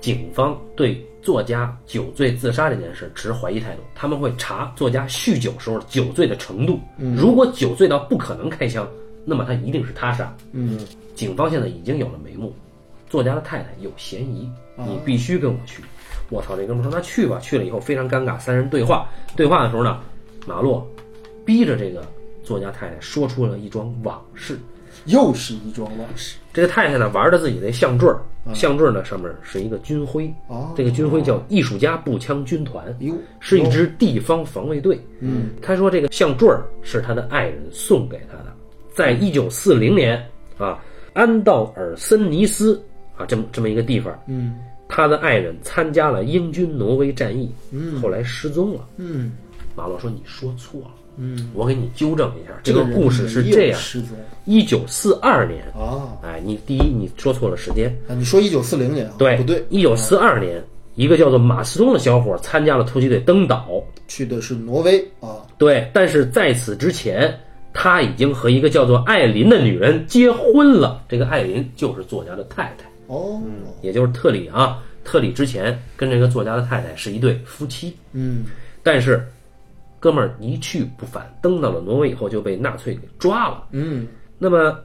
[0.01, 6.79] 警方对作家酒醉自杀这件事持怀疑态度，他们会查作家酗酒时候酒醉的程度，
[7.17, 8.87] 如果酒醉到不可能开枪，
[9.25, 10.35] 那么他一定是他杀。
[10.53, 10.79] 嗯，
[11.15, 12.53] 警方现在已经有了眉目，
[13.09, 15.83] 作家的太太有嫌疑，你必须跟我去。
[16.29, 17.65] 我操，这哥们说那去吧，去了。
[17.65, 20.01] 以后非常尴尬，三人对话，对话的时候呢，
[20.47, 20.87] 马洛
[21.45, 22.07] 逼着这个
[22.45, 24.59] 作家太太说出了一桩往事。
[25.07, 26.37] 又是一桩往事。
[26.53, 28.21] 这个太太呢玩着自己的项坠儿，
[28.53, 35.01] 项坠儿呢上面是一个军徽，哦这个军徽叫艺术家步枪军团，哟，是一支地方防卫队。
[35.21, 38.53] 嗯，他说这个项坠儿是他的爱人送给他的，
[38.95, 40.23] 在一九四零年
[40.59, 40.79] 啊，
[41.13, 42.83] 安道尔森尼斯
[43.17, 44.57] 啊这么这么一个地方，嗯
[44.89, 48.81] 他的爱人参加了英军挪威战役，嗯后来失踪了。
[48.97, 49.33] 嗯
[49.77, 54.11] 马洛说：“你说错了，嗯，我给你纠正一下，这个故事是这样：失踪
[54.45, 58.13] 一九四二年，啊哎，你第一你说错了时间，啊！
[58.15, 59.15] 你说一九四零年啊？
[59.17, 59.65] 对，不对？
[59.71, 60.63] 一九四二年，
[60.97, 65.47] 一个叫做马斯通的小伙参加了突击队登岛，去的是挪威啊。
[65.57, 67.33] 对，但是在此之前，
[67.73, 71.05] 他已经和一个叫做艾琳的女人结婚了。
[71.09, 73.41] 这个艾琳就是作家的太太，哦，
[73.83, 74.83] 也就是特里啊。
[75.03, 78.45] 特里之前跟这个作家的太太是一对夫妻，嗯
[78.83, 79.27] 但是
[79.99, 83.65] 哥们儿一去不返，登到了挪威以后就被纳粹给抓了。
[83.73, 84.07] 嗯
[84.39, 84.79] 那么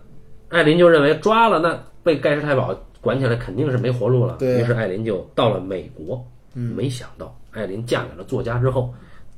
[0.50, 4.38] 艾琳就认为抓了，那被盖世太保管起来肯定是没活路了。
[4.40, 6.26] 对啊于是艾琳就到了美国。
[6.54, 8.92] 嗯没想到艾琳嫁给了作家之后，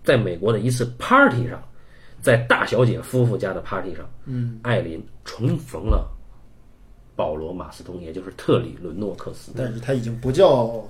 [0.04, 1.62] 在美国的一次 party 上，
[2.22, 6.08] 在大小姐夫妇家的 party 上，嗯，艾琳重逢了
[7.16, 10.84] 保罗·马斯通，也就是特里·伦诺克斯，但是他已经不叫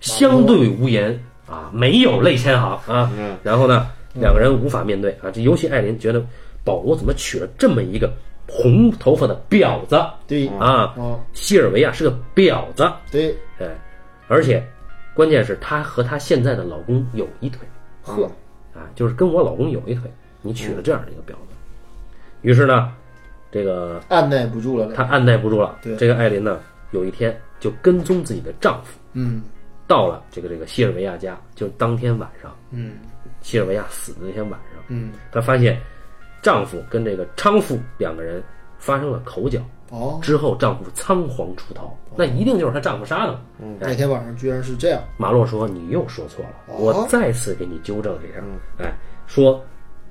[0.00, 3.12] 相对无言啊，没有泪千行啊。
[3.16, 3.36] 嗯。
[3.42, 5.30] 然后呢，两个人无法面对啊。
[5.32, 6.24] 这尤其艾琳觉得
[6.64, 8.12] 保罗怎么娶了这么一个
[8.48, 10.92] 红头发的婊子对啊？
[10.96, 13.66] 啊西尔维亚是个婊子，对，哎，
[14.28, 14.62] 而且
[15.14, 17.60] 关键是她和她现在的老公有一腿，
[18.02, 18.24] 呵，
[18.74, 20.10] 啊，就是跟我老公有一腿，
[20.42, 21.54] 你取了这样的一个婊子。
[22.42, 22.92] 于是呢，
[23.50, 24.92] 这个按耐不住了。
[24.92, 29.42] 她按耐不住了，对这个艾琳呢，有一天就跟踪自己的丈夫，嗯
[29.86, 32.94] 到了这个这个西尔维亚家，就当天晚上，嗯
[33.40, 35.78] 西尔维亚死的那天晚上，嗯，她发现
[36.40, 38.42] 丈夫跟这个娼妇两个人
[38.78, 43.76] 发生了口角，哦，之后丈夫仓皇出逃，那一定就是她丈夫杀的嗯。
[43.78, 45.00] 那天晚上居然是这样。
[45.18, 48.42] 马洛说：“你又说错了，哦我再次给你纠正一下。
[48.78, 48.92] 哎，
[49.26, 49.62] 说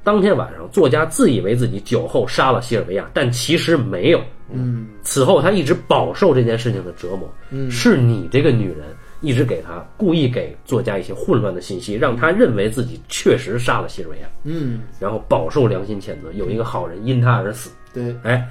[0.03, 4.21] 当天晚上作家自以为自己酒后杀了西尔维亚，但其实没有。
[4.53, 7.31] 嗯此后他一直饱受这件事情的折磨。
[7.51, 8.87] 嗯是你这个女人
[9.21, 16.31] 一直给他故意给作家一些混乱的信息，让他认为自己确实杀了西尔维亚，嗯，然后饱受良心谴责。
[16.33, 17.69] 有一个好人因他而死。
[17.93, 18.45] 对哎，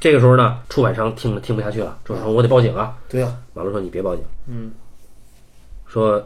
[0.00, 2.96] 这个时候呢，出版商听了听不下去了，出版商说我得报警啊。
[3.08, 4.72] 对啊，马龙说你别报警。”嗯
[5.86, 6.22] 说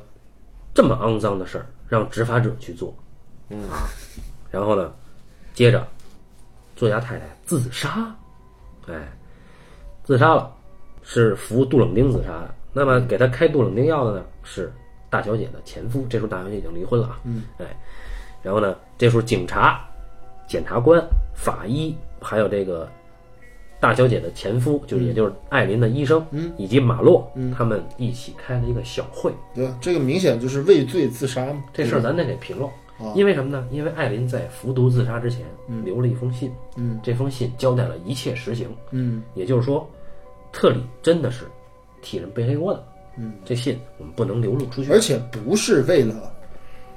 [0.74, 2.92] 这么肮脏的事儿让执法者去做，
[3.50, 3.60] 嗯，
[4.52, 4.92] 然后呢，
[5.54, 5.84] 接着
[6.76, 8.14] 作家太太自杀，
[8.86, 9.10] 哎，
[10.04, 10.54] 自杀了，
[11.02, 12.54] 是服杜冷丁自杀的。
[12.72, 14.72] 那么给他开杜冷丁药的呢是
[15.10, 17.66] 大小姐的前夫，这时候大小姐已经离婚了啊，嗯，哎，
[18.42, 19.84] 然后呢，这时候警察、
[20.46, 21.02] 检察官、
[21.34, 22.88] 法医还有这个
[23.80, 29.32] 大小姐的前夫，就是也就是艾琳的医生，嗯，以及马洛，他们一起开了一个小会。
[29.54, 31.62] 对啊，这个明显就是畏罪自杀嘛。
[31.72, 32.72] 这事儿咱得给平了啊，
[33.14, 33.66] 因为什么呢？
[33.70, 35.44] 因为艾琳在服毒自杀之前
[35.84, 39.88] 留了一封信，嗯这封信交代了一切实情，嗯也就是说，
[40.52, 41.46] 特里真的是
[42.00, 42.84] 替人背黑锅的。
[43.16, 46.32] 嗯，这信我们不能流露出去，而且不是为了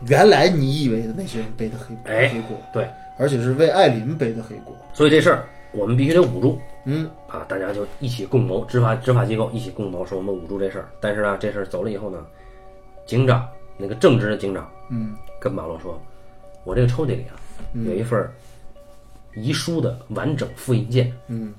[0.07, 2.87] 原来你以为的那些人背的黑哎黑锅，对，
[3.19, 4.75] 而且是为艾琳背的黑锅。
[4.93, 6.57] 所以这事儿我们必须得捂住。
[6.85, 10.87] 嗯啊，大家就一起共谋，执法执法机构一起共谋，说我们捂住这事儿。
[11.01, 12.25] 但是呢，这事儿走了以后呢，
[13.05, 13.45] 警长
[13.75, 15.15] 那个正直的警长嗯
[15.45, 16.01] 跟马洛说
[16.65, 17.37] ：“我这个抽屉里啊
[17.85, 18.27] 有一份
[19.35, 21.53] 遗书的完整复印件，嗯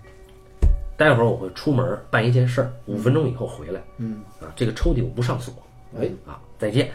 [0.97, 3.81] 待会儿我会出门办一件事儿，五分钟以后回来。
[3.99, 5.55] 嗯，啊，这个抽屉我不上锁。
[6.01, 6.91] 哎，啊，再见。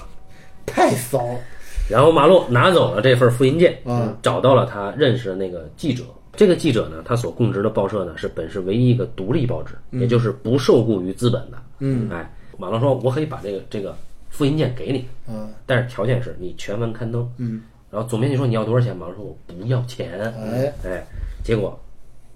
[0.66, 1.40] 太骚了。
[1.88, 6.04] 然后马洛拿走了这份复印件，嗯，找到了他认识的那个记者。
[6.36, 11.56] 这个记者呢，他所供职的报社呢是本市唯一一个独立报纸，也就是不受雇于资本的。
[11.78, 13.96] 嗯，哎，马洛说，我可以把这个这个
[14.30, 17.30] 复印件给你，嗯但是条件是你全文刊登。
[17.38, 18.96] 嗯，然后总编辑说你要多少钱？
[18.96, 20.20] 马龙说我不要钱。
[20.20, 21.02] 哎哎，
[21.42, 21.78] 结果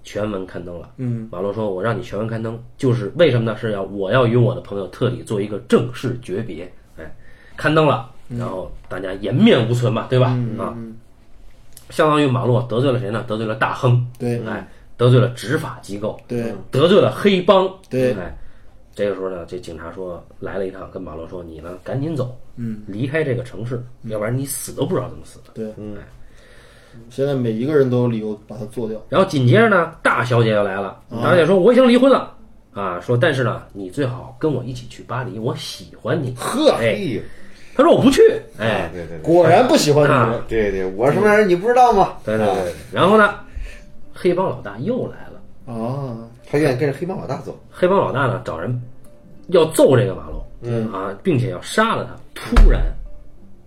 [0.03, 0.89] 全文刊登了。
[0.97, 3.57] 嗯马龙说：“我让你全文刊登，就是为什么呢？
[3.57, 6.71] 是要我要与我的朋友特里做一个正式诀别。
[6.97, 7.15] 哎，
[7.55, 10.37] 刊登了，然后大家颜面无存嘛，对吧？
[10.59, 10.75] 啊，
[11.89, 13.23] 相当于马洛得罪了谁呢？
[13.27, 14.67] 得罪了大亨，对哎，
[14.97, 18.35] 得罪了执法机构，对得罪了黑帮，对哎，
[18.95, 25.45] 这个时候呢，这警察说来了一趟，跟马洛说：你呢赶紧走，嗯，离开这个城市，要不然你死都不知道怎么死的。
[25.53, 25.97] 对，嗯
[27.09, 29.01] 现在每一个人都有理由把他做掉。
[29.09, 32.35] 然后紧接着呢，大小姐又来了，大小姐说我已经离婚了，
[32.71, 36.31] 啊，说但是呢，你最好跟我一起去巴黎，我喜欢你。
[36.37, 36.95] 呵，哎，
[37.75, 38.21] 他，说我不去，
[38.59, 40.41] 哎，对对对果然不喜欢啊女人。
[40.47, 42.13] 对对，我是什么样人你不知道吗？
[42.23, 43.39] 对对对，然后呢，
[44.13, 47.59] 黑帮老大又来了，啊，他愿意跟着黑帮老大走。
[47.71, 48.79] 黑帮老大呢找人
[49.47, 50.87] 要揍这个马洛，嗯。
[50.93, 52.15] 啊，并且要杀了他。
[52.35, 52.83] 突然，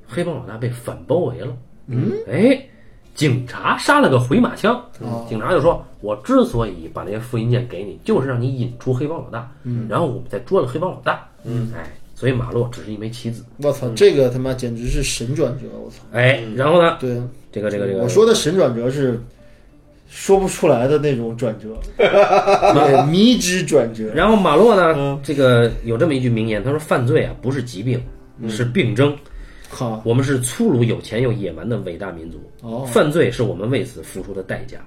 [0.07, 1.49] 黑帮老大被反包围了，
[1.89, 2.65] 嗯，哎，
[3.13, 4.81] 警察杀了个回马枪，
[5.29, 15.67] 警察就说：“我之所以把那些复印件给你，就是让你引出黑帮老大，嗯，然后我们再捉了黑帮老大，嗯，哎，所以马洛只是一枚棋子，我操，这个他妈简直是神转折！
[15.85, 17.21] 我操，哎，然后呢，对，
[17.51, 19.21] 这个这个这个，我说的神转折是
[20.09, 24.13] 说不出来的那种转折， 对，迷之转折。
[24.15, 28.01] 然后马洛呢，这个有这么一句名言，他说：“犯罪啊，不是疾病，
[28.49, 29.17] 是病症。
[29.69, 32.41] 好，我们是粗鲁、有钱又野蛮的伟大民族。
[32.63, 32.85] 哦。
[32.87, 34.79] 犯罪是我们为此付出的代价。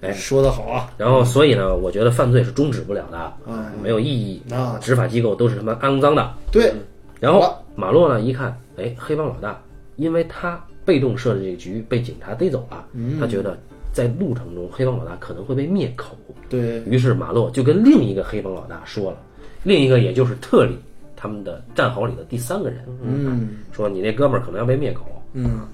[0.00, 0.12] 哎。
[0.12, 3.18] 说的好啊，然后，所以呢，我觉得犯罪是终止不了的，
[3.48, 3.72] 哎。
[3.82, 4.40] 没有意义。
[4.52, 6.32] 啊执法机构都是他妈肮脏的。
[6.52, 6.72] 对，
[7.18, 9.60] 然后好马洛呢，一看，哎，黑帮老大，
[9.96, 13.18] 因为他被动设置这个局被警察逮走了，嗯。
[13.18, 13.58] 他觉得
[13.98, 16.16] 在路程中黑帮老大可能会被灭口，
[16.48, 19.18] 对，于是马洛就跟另一个黑帮老大说了，
[19.64, 20.78] 另一个也就是特里
[21.16, 25.04] 他们的战壕里的第三个人，嗯说你那哥们儿可能要被灭口。
[25.32, 25.66] 嗯，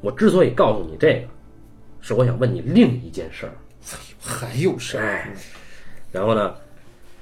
[0.00, 1.26] 我之所以告诉你这个，
[2.00, 3.52] 是我想问你另一件事儿。
[4.20, 5.34] 还有事儿，哎，
[6.12, 6.54] 然后呢，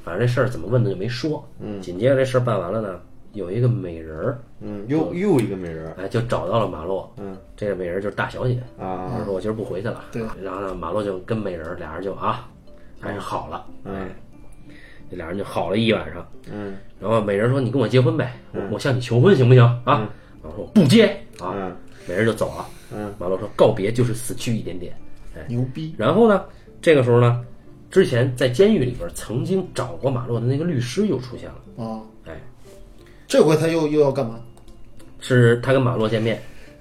[0.05, 1.43] 反正这事儿怎么问的就没说。
[1.59, 3.01] 嗯，紧接着这事儿办完了呢，
[3.33, 7.13] 有一个美人儿，嗯，又又一个美人儿哎，就找到了马洛。
[7.19, 8.55] 嗯，这个美人儿就是大小姐。
[8.79, 10.05] 啊，他说我今儿不回去了。
[10.11, 12.49] 对然后呢，马洛就跟美人儿俩人就啊，
[13.01, 13.67] 还是好了。
[13.85, 14.09] 哎
[15.11, 16.27] 这俩人就好了一晚上。
[16.53, 20.11] 嗯然后美人说：“你跟我结婚呗，我我向你求婚行不行啊？”
[20.43, 21.07] 马洛说：“我不结
[21.41, 21.55] 啊。
[21.55, 21.75] 嗯”
[22.09, 22.67] 美人就走了。
[22.93, 24.93] 嗯，马洛说：“告别就是死去一点点。”
[25.37, 26.45] 哎，牛逼，然后呢，
[26.83, 27.45] 这个时候呢，
[27.91, 31.85] 之前在监狱里边曾经找过马洛的那个律师又出现了。
[31.85, 32.03] 啊！
[33.29, 34.41] 哎，这回他又又要干嘛？
[35.21, 36.41] 是他跟马洛见面，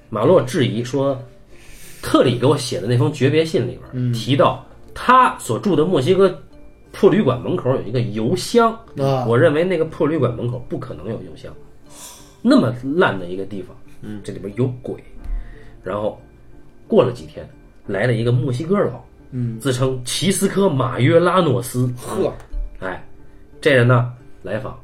[0.10, 1.22] 马洛质疑说，
[2.02, 6.34] 特里给我写的那封诀别信里边、提到他所住的墨西哥
[6.94, 9.26] 破旅馆门口有一个邮箱，啊。
[9.28, 11.54] 我认为那个破旅馆门口不可能有邮箱，
[12.42, 14.96] 那么烂的一个地方，嗯，这里边有鬼。
[15.84, 16.20] 然后
[16.88, 17.48] 过了几天，
[17.86, 22.32] 来了一个墨西哥佬，嗯，自称奇斯科马约拉诺斯，呵，
[22.80, 23.04] 哎，
[23.60, 24.80] 这人呢来访，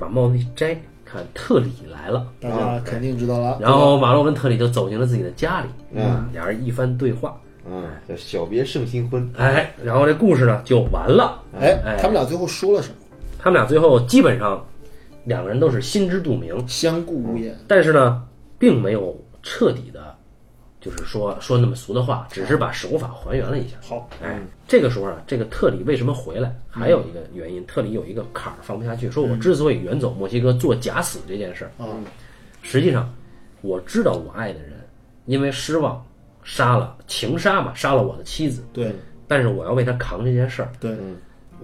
[0.00, 0.74] 把帽子一摘，
[1.04, 2.26] 看特里来了。
[2.40, 3.58] 大家肯定知道了。
[3.60, 7.38] 然后马洛跟特里就走进了自己的家里，嗯，俩人一番对话，
[7.70, 9.30] 嗯，叫小别胜新婚。
[9.36, 11.38] 哎，然后这故事呢就完了。
[11.60, 12.94] 哎哎，他们俩最后说了什么？
[13.38, 14.64] 他们俩最后基本上
[15.24, 17.54] 两个人都是心知肚明，相顾无言。
[17.68, 18.22] 但是呢，
[18.58, 20.09] 并没有彻底的，
[20.80, 23.76] 就是说说那么俗的话，只是把手法还原了一下。
[23.82, 26.54] 好，哎，这个时候啊，这个特里为什么回来？
[26.70, 31.86] 还有一个原因，特里有一个坎儿放不下去，说我之所以远走墨西哥做假死这件事儿，啊，
[32.62, 33.12] 实际上
[33.60, 34.72] 我知道我爱的人
[35.26, 36.02] 因为失望
[36.42, 38.92] 杀了情杀嘛，杀了我的妻子，对
[39.28, 40.96] 但是我要为他扛这件事儿，对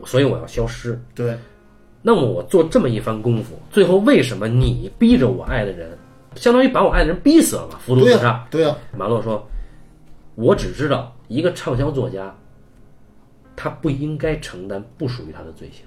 [0.04, 1.00] 所以我要消失。
[1.14, 1.36] 对，
[2.02, 5.96] 那么我做这么一番功夫，最后为什么你逼着我爱的人，
[6.36, 7.78] 相当于把我爱的人逼死了嘛？
[7.78, 8.46] 服毒自杀。
[8.50, 9.46] 对呀，马洛说
[10.36, 12.34] ：“我只知道一个畅销作家
[13.56, 15.84] 他不应该承担不属于他的罪行。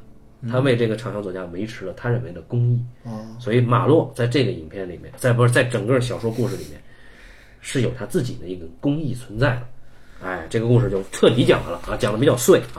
[0.49, 2.83] 他为这个畅销作家维持了他认为的公义。
[3.39, 6.81] 所以马洛在这个影片里面，在不是在整个小说故事里面，
[7.61, 9.61] 是有他自己的一个公益存在的。
[10.21, 12.77] 哎，这个故事就彻底讲完了啊，讲的比较碎啊。